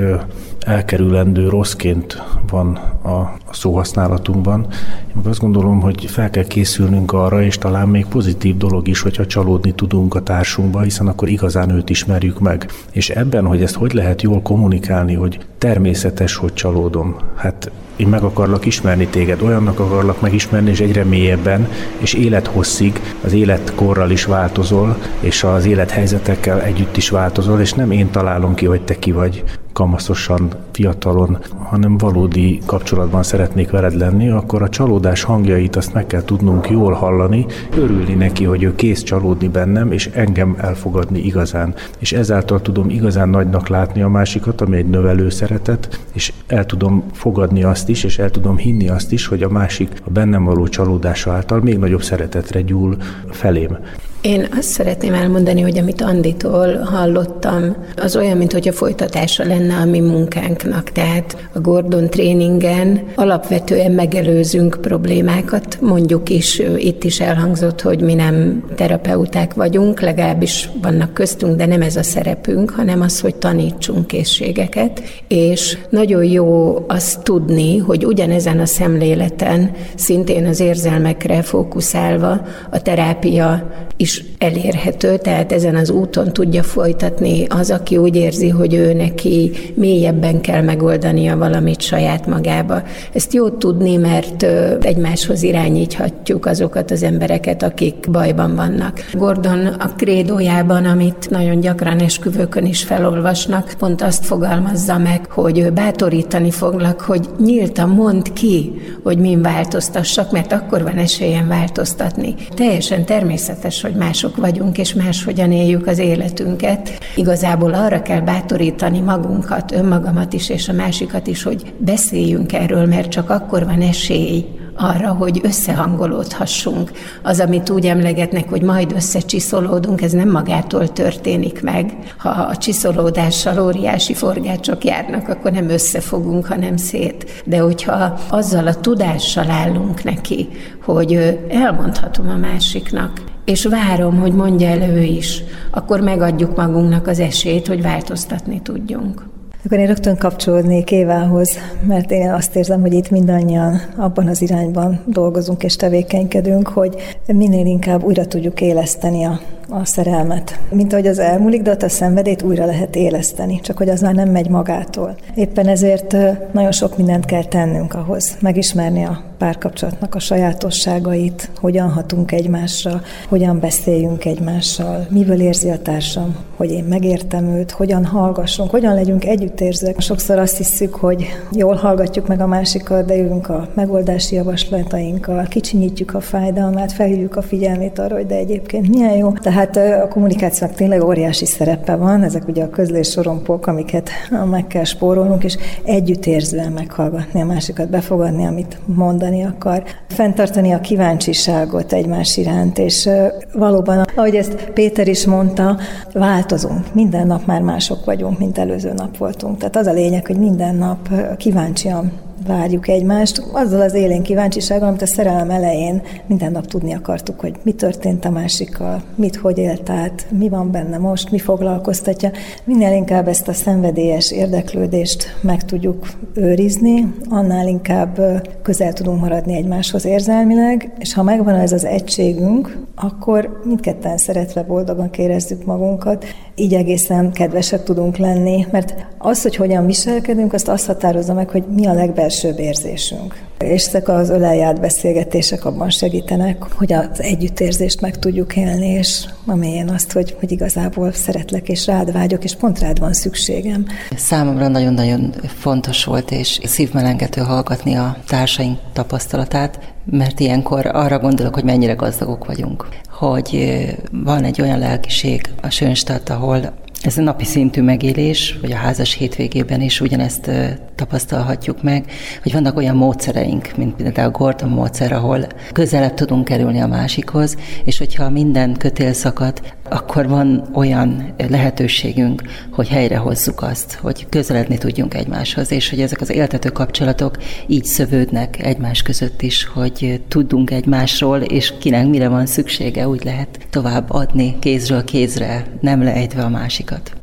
elkerülendő 0.66 1.50
rosszként 1.50 2.24
van 2.50 2.76
a, 3.04 3.34
szóhasználatunkban. 3.54 4.68
Én 5.08 5.22
azt 5.30 5.40
gondolom, 5.40 5.82
hogy 5.82 6.06
fel 6.06 6.30
kell 6.30 6.44
készülnünk 6.44 7.14
arra, 7.14 7.42
és 7.42 7.58
talán 7.58 7.88
még 7.88 8.06
pozitív 8.06 8.58
dolog 8.58 8.88
is, 8.88 9.02
hogyha 9.02 9.26
csalódni 9.26 9.72
tudunk 9.72 10.16
a 10.16 10.24
társunkba, 10.24 10.82
hiszen 10.82 11.08
akkor 11.08 11.28
igazán 11.30 11.70
őt 11.70 11.90
ismerjük 11.90 12.40
meg. 12.40 12.72
És 12.92 13.10
ebben, 13.10 13.46
hogy 13.46 13.62
ezt 13.62 13.76
hogy 13.76 13.94
lehet 13.94 14.22
jól 14.22 14.42
kommunikálni, 14.42 15.14
hogy 15.14 15.40
természetes, 15.58 16.36
hogy 16.36 16.54
csalódom. 16.54 17.16
Hát 17.36 17.72
én 17.96 18.08
meg 18.08 18.24
akarlak 18.24 18.66
ismerni 18.66 19.08
téged, 19.08 19.42
olyannak 19.42 19.80
akarlak 19.80 20.22
megismerni, 20.22 20.70
és 20.70 20.80
egyre 20.80 21.04
mélyebben, 21.04 21.68
és 21.98 22.14
élethosszig, 22.14 23.02
az 23.24 23.34
életkorral 23.34 24.12
is 24.12 24.26
változol, 24.26 24.98
és 25.20 25.44
az 25.44 25.66
élethelyzetekkel 25.66 26.62
együtt 26.62 26.98
is 26.98 27.10
változol, 27.10 27.60
és 27.60 27.74
nem 27.74 27.92
én 27.92 28.10
találom 28.12 28.54
ki, 28.54 28.66
hogy 28.66 28.82
te 28.82 29.00
ki 29.00 29.12
vagy, 29.12 29.44
kamaszosan, 29.74 30.48
fiatalon, 30.72 31.38
hanem 31.58 31.98
valódi 31.98 32.60
kapcsolatban 32.66 33.24
szeretnék 33.24 33.70
veled 33.70 33.98
lenni, 33.98 34.30
akkor 34.30 34.62
a 34.62 34.70
csalódás 34.70 35.24
hangjait 35.24 35.76
azt 35.76 35.94
meg 35.94 36.08
kell 36.08 36.24
tudnunk 36.24 36.70
jól 36.70 36.94
hallani, 36.94 37.46
örülni 37.78 38.14
neki, 38.14 38.44
hogy 38.44 38.64
ő 38.64 38.76
kész 38.76 39.04
csalódni 39.04 39.48
bennem, 39.48 39.92
és 39.92 40.10
engem 40.14 40.56
elfogadni 40.60 41.20
igazán. 41.20 41.74
És 41.98 42.12
ezáltal 42.14 42.62
tudom 42.62 42.90
igazán 42.90 43.30
nagynak 43.30 43.68
látni 43.68 44.02
a 44.02 44.10
másikat, 44.10 44.62
ami 44.62 44.78
egy 44.78 44.90
növelő 44.90 45.30
szeretet, 45.30 46.00
és 46.14 46.34
el 46.48 46.66
tudom 46.66 47.04
fogadni 47.12 47.64
azt 47.64 47.90
is, 47.90 48.04
és 48.04 48.20
el 48.20 48.32
tudom 48.32 48.58
hinni 48.58 48.90
azt 48.90 49.12
is, 49.12 49.26
hogy 49.26 49.44
a 49.44 49.50
másik 49.50 50.02
a 50.04 50.10
bennem 50.10 50.44
való 50.44 50.68
csalódása 50.68 51.32
által 51.32 51.60
még 51.60 51.78
nagyobb 51.78 52.04
szeretetre 52.04 52.62
gyúl 52.62 52.98
felém. 53.30 53.78
Én 54.24 54.48
azt 54.58 54.68
szeretném 54.70 55.14
elmondani, 55.14 55.62
hogy 55.62 55.78
amit 55.78 56.02
Anditól 56.02 56.78
hallottam, 56.78 57.76
az 57.96 58.16
olyan, 58.16 58.38
mintha 58.38 58.72
folytatása 58.72 59.44
lenne 59.44 59.76
a 59.76 59.86
mi 59.86 60.00
munkánknak. 60.00 60.92
Tehát 60.92 61.50
a 61.54 61.60
Gordon 61.60 62.10
tréningen 62.10 63.04
alapvetően 63.16 63.92
megelőzünk 63.92 64.78
problémákat. 64.82 65.78
Mondjuk 65.82 66.30
is, 66.30 66.62
itt 66.78 67.04
is 67.04 67.20
elhangzott, 67.20 67.82
hogy 67.82 68.02
mi 68.02 68.14
nem 68.14 68.64
terapeuták 68.76 69.54
vagyunk, 69.54 70.02
legalábbis 70.02 70.70
vannak 70.82 71.14
köztünk, 71.14 71.56
de 71.56 71.66
nem 71.66 71.82
ez 71.82 71.96
a 71.96 72.04
szerepünk, 72.04 72.70
hanem 72.70 73.02
az, 73.02 73.20
hogy 73.20 73.36
tanítsunk 73.36 74.08
készségeket. 74.08 75.02
És 75.28 75.78
nagyon 75.90 76.24
jó 76.24 76.78
azt 76.88 77.24
tudni, 77.24 77.78
hogy 77.78 78.06
ugyanezen 78.06 78.60
a 78.60 78.66
szemléleten, 78.66 79.72
szintén 79.96 80.46
az 80.46 80.60
érzelmekre 80.60 81.42
fókuszálva, 81.42 82.42
a 82.72 82.82
terápia 82.82 83.72
is 83.98 84.13
is 84.14 84.24
elérhető, 84.38 85.18
tehát 85.18 85.52
ezen 85.52 85.76
az 85.76 85.90
úton 85.90 86.34
tudja 86.34 86.64
folytatni 86.64 87.46
az, 87.50 87.72
aki 87.72 87.98
úgy 87.98 88.16
érzi, 88.16 88.50
hogy 88.50 88.74
ő 88.74 88.94
neki 88.94 89.52
mélyebben 89.74 90.42
kell 90.42 90.62
megoldania 90.62 91.38
valamit 91.38 91.82
saját 91.82 92.28
magába. 92.28 92.82
Ezt 93.14 93.34
jó 93.34 93.50
tudni, 93.50 93.96
mert 93.96 94.44
egymáshoz 94.82 95.44
irányíthatjuk 95.44 96.46
azokat 96.46 96.92
az 96.92 97.04
embereket, 97.04 97.64
akik 97.64 97.96
bajban 98.12 98.56
vannak. 98.56 99.06
Gordon 99.14 99.66
a 99.66 99.94
krédójában, 99.98 100.86
amit 100.86 101.30
nagyon 101.30 101.60
gyakran 101.60 102.00
esküvőkön 102.00 102.66
is 102.66 102.84
felolvasnak, 102.84 103.74
pont 103.80 104.02
azt 104.02 104.26
fogalmazza 104.26 104.98
meg, 104.98 105.26
hogy 105.30 105.74
bátorítani 105.74 106.52
foglak, 106.52 107.02
hogy 107.02 107.30
nyíltan 107.40 107.90
mond 107.90 108.34
ki, 108.34 108.74
hogy 109.04 109.18
min 109.18 109.42
változtassak, 109.42 110.32
mert 110.32 110.52
akkor 110.52 110.84
van 110.84 110.98
esélyem 110.98 111.48
változtatni. 111.48 112.36
Teljesen 112.56 113.06
természetes, 113.06 113.82
hogy 113.82 113.96
mások 114.04 114.36
vagyunk, 114.36 114.78
és 114.78 114.94
máshogyan 114.94 115.52
éljük 115.52 115.88
az 115.88 115.98
életünket. 115.98 116.90
Igazából 117.16 117.74
arra 117.74 118.02
kell 118.02 118.22
bátorítani 118.22 119.00
magunkat, 119.00 119.72
önmagamat 119.72 120.34
is, 120.34 120.50
és 120.50 120.70
a 120.70 120.74
másikat 120.74 121.28
is, 121.28 121.44
hogy 121.44 121.74
beszéljünk 121.78 122.54
erről, 122.54 122.86
mert 122.86 123.10
csak 123.10 123.30
akkor 123.30 123.66
van 123.66 123.82
esély 123.82 124.46
arra, 124.76 125.12
hogy 125.12 125.40
összehangolódhassunk. 125.44 126.92
Az, 127.24 127.40
amit 127.40 127.70
úgy 127.70 127.86
emlegetnek, 127.86 128.50
hogy 128.50 128.62
majd 128.62 128.92
összecsiszolódunk, 128.92 130.02
ez 130.02 130.12
nem 130.12 130.30
magától 130.30 130.88
történik 130.88 131.62
meg. 131.62 131.94
Ha 132.18 132.30
a 132.30 132.58
csiszolódással 132.58 133.66
óriási 133.66 134.14
forgácsok 134.14 134.84
járnak, 134.84 135.30
akkor 135.30 135.52
nem 135.52 135.70
összefogunk, 135.70 136.46
hanem 136.46 136.78
szét. 136.78 137.44
De 137.46 137.58
hogyha 137.58 138.20
azzal 138.30 138.68
a 138.68 138.80
tudással 138.80 139.50
állunk 139.50 140.04
neki, 140.04 140.48
hogy 140.84 141.40
elmondhatom 141.50 142.30
a 142.30 142.38
másiknak, 142.38 143.33
és 143.46 143.66
várom, 143.66 144.20
hogy 144.20 144.34
mondja 144.34 144.68
el 144.68 144.82
ő 144.82 145.02
is, 145.02 145.44
akkor 145.72 146.02
megadjuk 146.02 146.56
magunknak 146.56 147.08
az 147.08 147.20
esélyt, 147.20 147.68
hogy 147.68 147.82
változtatni 147.82 148.62
tudjunk. 148.62 149.32
Akkor 149.66 149.78
én 149.78 149.88
rögtön 149.88 150.18
kapcsolódnék 150.18 150.92
Évához, 150.92 151.58
mert 151.88 152.12
én 152.12 152.32
azt 152.32 152.56
érzem, 152.56 152.82
hogy 152.82 152.94
itt 152.94 153.10
mindannyian 153.10 153.82
abban 153.96 154.28
az 154.28 154.42
irányban 154.42 155.00
dolgozunk 155.06 155.64
és 155.64 155.76
tevékenykedünk, 155.76 156.68
hogy 156.68 156.96
minél 157.28 157.66
inkább 157.66 158.04
újra 158.04 158.26
tudjuk 158.26 158.62
éleszteni 158.62 159.24
a 159.24 159.40
a 159.70 159.86
szerelmet. 159.86 160.60
Mint 160.70 160.94
ahogy 160.94 161.08
az 161.08 161.20
elmúlik, 161.20 161.62
de 161.62 161.78
a 161.80 161.90
szenvedét 161.90 162.42
újra 162.42 162.66
lehet 162.66 162.96
éleszteni, 162.96 163.60
csak 163.60 163.78
hogy 163.78 163.90
az 163.90 164.02
már 164.02 164.14
nem 164.14 164.30
megy 164.30 164.50
magától. 164.50 165.16
Éppen 165.36 165.68
ezért 165.68 166.16
nagyon 166.52 166.72
sok 166.72 166.98
mindent 166.98 167.26
kell 167.26 167.44
tennünk 167.44 167.94
ahhoz, 167.94 168.38
megismerni 168.40 169.04
a 169.04 169.22
párkapcsolatnak 169.44 170.16
a 170.16 170.20
sajátosságait, 170.20 171.50
hogyan 171.60 171.90
hatunk 171.90 172.32
egymásra, 172.32 173.02
hogyan 173.30 173.60
beszéljünk 173.60 174.26
egymással, 174.26 175.08
miből 175.10 175.42
érzi 175.42 175.70
a 175.70 175.82
társam, 175.82 176.36
hogy 176.56 176.72
én 176.72 176.84
megértem 176.84 177.46
őt, 177.46 177.72
hogyan 177.72 178.06
hallgassunk, 178.06 178.70
hogyan 178.70 178.94
legyünk 178.94 179.26
együttérzőek. 179.26 180.00
Sokszor 180.00 180.40
azt 180.40 180.58
hiszük, 180.58 180.96
hogy 180.96 181.26
jól 181.52 181.76
hallgatjuk 181.76 182.28
meg 182.28 182.42
a 182.42 182.48
másikat, 182.48 183.06
de 183.06 183.16
jövünk 183.16 183.50
a 183.50 183.68
megoldási 183.74 184.36
javaslatainkkal, 184.36 185.44
kicsinyítjük 185.44 186.14
a 186.14 186.20
fájdalmát, 186.20 186.92
felhívjuk 186.92 187.36
a 187.36 187.42
figyelmét 187.42 188.00
arra, 188.00 188.16
hogy 188.16 188.26
de 188.26 188.36
egyébként 188.36 188.90
milyen 188.90 189.18
jó. 189.18 189.32
Tehát 189.32 189.78
a 189.78 190.08
kommunikációnak 190.08 190.76
tényleg 190.76 191.04
óriási 191.04 191.46
szerepe 191.46 191.96
van, 191.96 192.24
ezek 192.24 192.48
ugye 192.48 192.64
a 192.64 192.70
közlés 192.70 193.10
sorompók, 193.10 193.68
amiket 193.68 194.10
meg 194.50 194.68
kell 194.68 194.84
spórolnunk, 194.84 195.44
és 195.44 195.58
együttérzően 195.84 196.72
meghallgatni 196.72 197.42
a 197.42 197.46
másikat, 197.46 197.90
befogadni, 197.90 198.46
amit 198.46 198.78
mondani 198.86 199.33
akar, 199.42 199.84
fenntartani 200.08 200.72
a 200.72 200.80
kíváncsiságot 200.80 201.94
egymás 201.94 202.38
iránt, 202.38 202.78
és 202.78 203.10
valóban, 203.54 204.06
ahogy 204.16 204.36
ezt 204.36 204.70
Péter 204.74 205.08
is 205.08 205.26
mondta, 205.26 205.78
változunk. 206.14 206.94
Minden 206.94 207.28
nap 207.28 207.46
már 207.46 207.62
mások 207.62 208.06
vagyunk, 208.06 208.40
mint 208.40 208.58
előző 208.58 208.94
nap 208.94 209.18
voltunk. 209.18 209.58
Tehát 209.58 209.76
az 209.76 209.88
a 209.88 209.94
lényeg, 209.94 210.26
hogy 210.26 210.38
minden 210.38 210.76
nap 210.76 211.10
kíváncsian 211.38 212.12
várjuk 212.48 212.88
egymást, 212.88 213.44
azzal 213.52 213.82
az 213.82 213.94
élén 213.94 214.24
kíváncsisággal, 214.24 214.88
amit 214.88 215.02
a 215.02 215.06
szerelem 215.06 215.50
elején 215.50 216.02
minden 216.26 216.52
nap 216.52 216.66
tudni 216.66 216.94
akartuk, 216.94 217.40
hogy 217.40 217.56
mi 217.64 217.72
történt 217.72 218.26
a 218.26 218.30
másikkal, 218.30 219.04
mit 219.16 219.36
hogy 219.36 219.58
élt 219.58 219.90
át, 219.90 220.26
mi 220.30 220.50
van 220.50 220.72
benne 220.72 220.98
most, 220.98 221.32
mi 221.32 221.40
foglalkoztatja. 221.40 222.32
Minél 222.64 222.92
inkább 222.92 223.28
ezt 223.28 223.48
a 223.48 223.54
szenvedélyes 223.54 224.32
érdeklődést 224.32 225.38
meg 225.42 225.66
tudjuk 225.66 226.08
őrizni, 226.34 227.14
annál 227.30 227.68
inkább 227.68 228.22
közel 228.62 228.94
tudunk 228.94 229.22
maradni 229.22 229.56
egymáshoz 229.56 230.06
érzelmileg, 230.06 230.92
és 231.00 231.14
ha 231.14 231.24
megvan 231.24 231.56
ez 231.56 231.72
az 231.72 231.86
egységünk, 231.86 232.78
akkor 232.96 233.62
mindketten 233.66 234.18
szeretve 234.18 234.64
boldogan 234.64 235.10
érezzük 235.18 235.66
magunkat, 235.66 236.26
így 236.56 236.74
egészen 236.74 237.32
kedvesek 237.32 237.84
tudunk 237.84 238.18
lenni, 238.18 238.66
mert 238.72 238.96
az, 239.18 239.42
hogy 239.42 239.56
hogyan 239.56 239.86
viselkedünk, 239.86 240.54
azt 240.54 240.68
azt 240.68 240.86
határozza 240.86 241.34
meg, 241.34 241.50
hogy 241.50 241.64
mi 241.76 241.86
a 241.86 241.94
legbelsőbb 242.42 242.60
érzésünk. 242.60 243.42
És 243.60 243.86
ezek 243.86 244.08
az 244.08 244.30
öleljárt 244.30 244.80
beszélgetések 244.80 245.66
abban 245.66 245.90
segítenek, 245.90 246.64
hogy 246.76 246.94
az 246.94 247.22
együttérzést 247.22 248.02
meg 248.02 248.20
tudjuk 248.20 248.56
élni, 248.56 248.88
és 248.88 249.26
amilyen 249.46 249.90
azt, 249.90 250.12
hogy, 250.12 250.36
hogy 250.40 250.52
igazából 250.52 251.12
szeretlek, 251.12 251.70
és 251.70 251.86
rád 251.86 252.12
vágyok, 252.12 252.44
és 252.44 252.56
pont 252.56 252.80
rád 252.80 253.00
van 253.00 253.14
szükségem. 253.14 253.86
Számomra 254.16 254.68
nagyon-nagyon 254.68 255.34
fontos 255.60 256.04
volt, 256.04 256.32
és 256.32 256.60
szívmelengető 256.64 257.42
hallgatni 257.42 257.96
a 257.96 258.18
társaink 258.28 258.80
tapasztalatát, 258.94 259.80
mert 260.06 260.40
ilyenkor 260.40 260.86
arra 260.86 261.20
gondolok, 261.20 261.54
hogy 261.54 261.64
mennyire 261.64 261.94
gazdagok 261.94 262.46
vagyunk, 262.46 262.88
hogy 263.10 263.80
van 264.12 264.44
egy 264.44 264.62
olyan 264.62 264.80
lelkiség 264.80 265.50
a 265.62 265.70
Sönstadt, 265.70 266.30
ahol 266.30 266.74
ez 267.04 267.18
a 267.18 267.22
napi 267.22 267.46
szintű 267.46 267.82
megélés, 267.82 268.58
vagy 268.62 268.72
a 268.72 268.76
házas 268.76 269.14
hétvégében 269.14 269.82
is 269.82 270.02
ugyanezt 270.02 270.52
tapasztalhatjuk 270.96 271.84
meg, 271.84 272.12
hogy 272.44 272.54
vannak 272.54 272.78
olyan 272.78 272.96
módszereink, 272.96 273.78
mint 273.78 273.96
például 273.96 274.28
a 274.28 274.32
Gordon 274.32 274.70
módszer, 274.70 275.12
ahol 275.12 275.48
közelebb 275.72 276.14
tudunk 276.14 276.46
kerülni 276.46 276.80
a 276.80 276.88
másikhoz, 276.88 277.58
és 277.84 277.98
hogyha 277.98 278.30
minden 278.30 278.74
kötél 278.74 279.14
szakad, 279.14 279.62
akkor 279.94 280.28
van 280.28 280.70
olyan 280.74 281.34
lehetőségünk, 281.50 282.42
hogy 282.72 282.88
helyrehozzuk 282.88 283.62
azt, 283.62 283.94
hogy 283.94 284.26
közeledni 284.30 284.78
tudjunk 284.78 285.14
egymáshoz, 285.14 285.72
és 285.72 285.90
hogy 285.90 286.02
ezek 286.02 286.22
az 286.22 286.30
éltető 286.30 286.70
kapcsolatok 286.70 287.38
így 287.68 287.86
szövődnek 287.86 288.66
egymás 288.66 289.02
között 289.02 289.42
is, 289.42 289.66
hogy 289.66 290.22
tudunk 290.28 290.72
egymásról, 290.72 291.42
és 291.42 291.74
kinek 291.80 292.08
mire 292.08 292.28
van 292.28 292.46
szüksége, 292.46 293.08
úgy 293.08 293.24
lehet 293.24 293.68
tovább 293.70 294.10
adni 294.10 294.60
kézről 294.60 295.04
kézre, 295.04 295.66
nem 295.82 296.04
leejtve 296.04 296.44
a 296.44 296.50
másikat. 296.50 297.23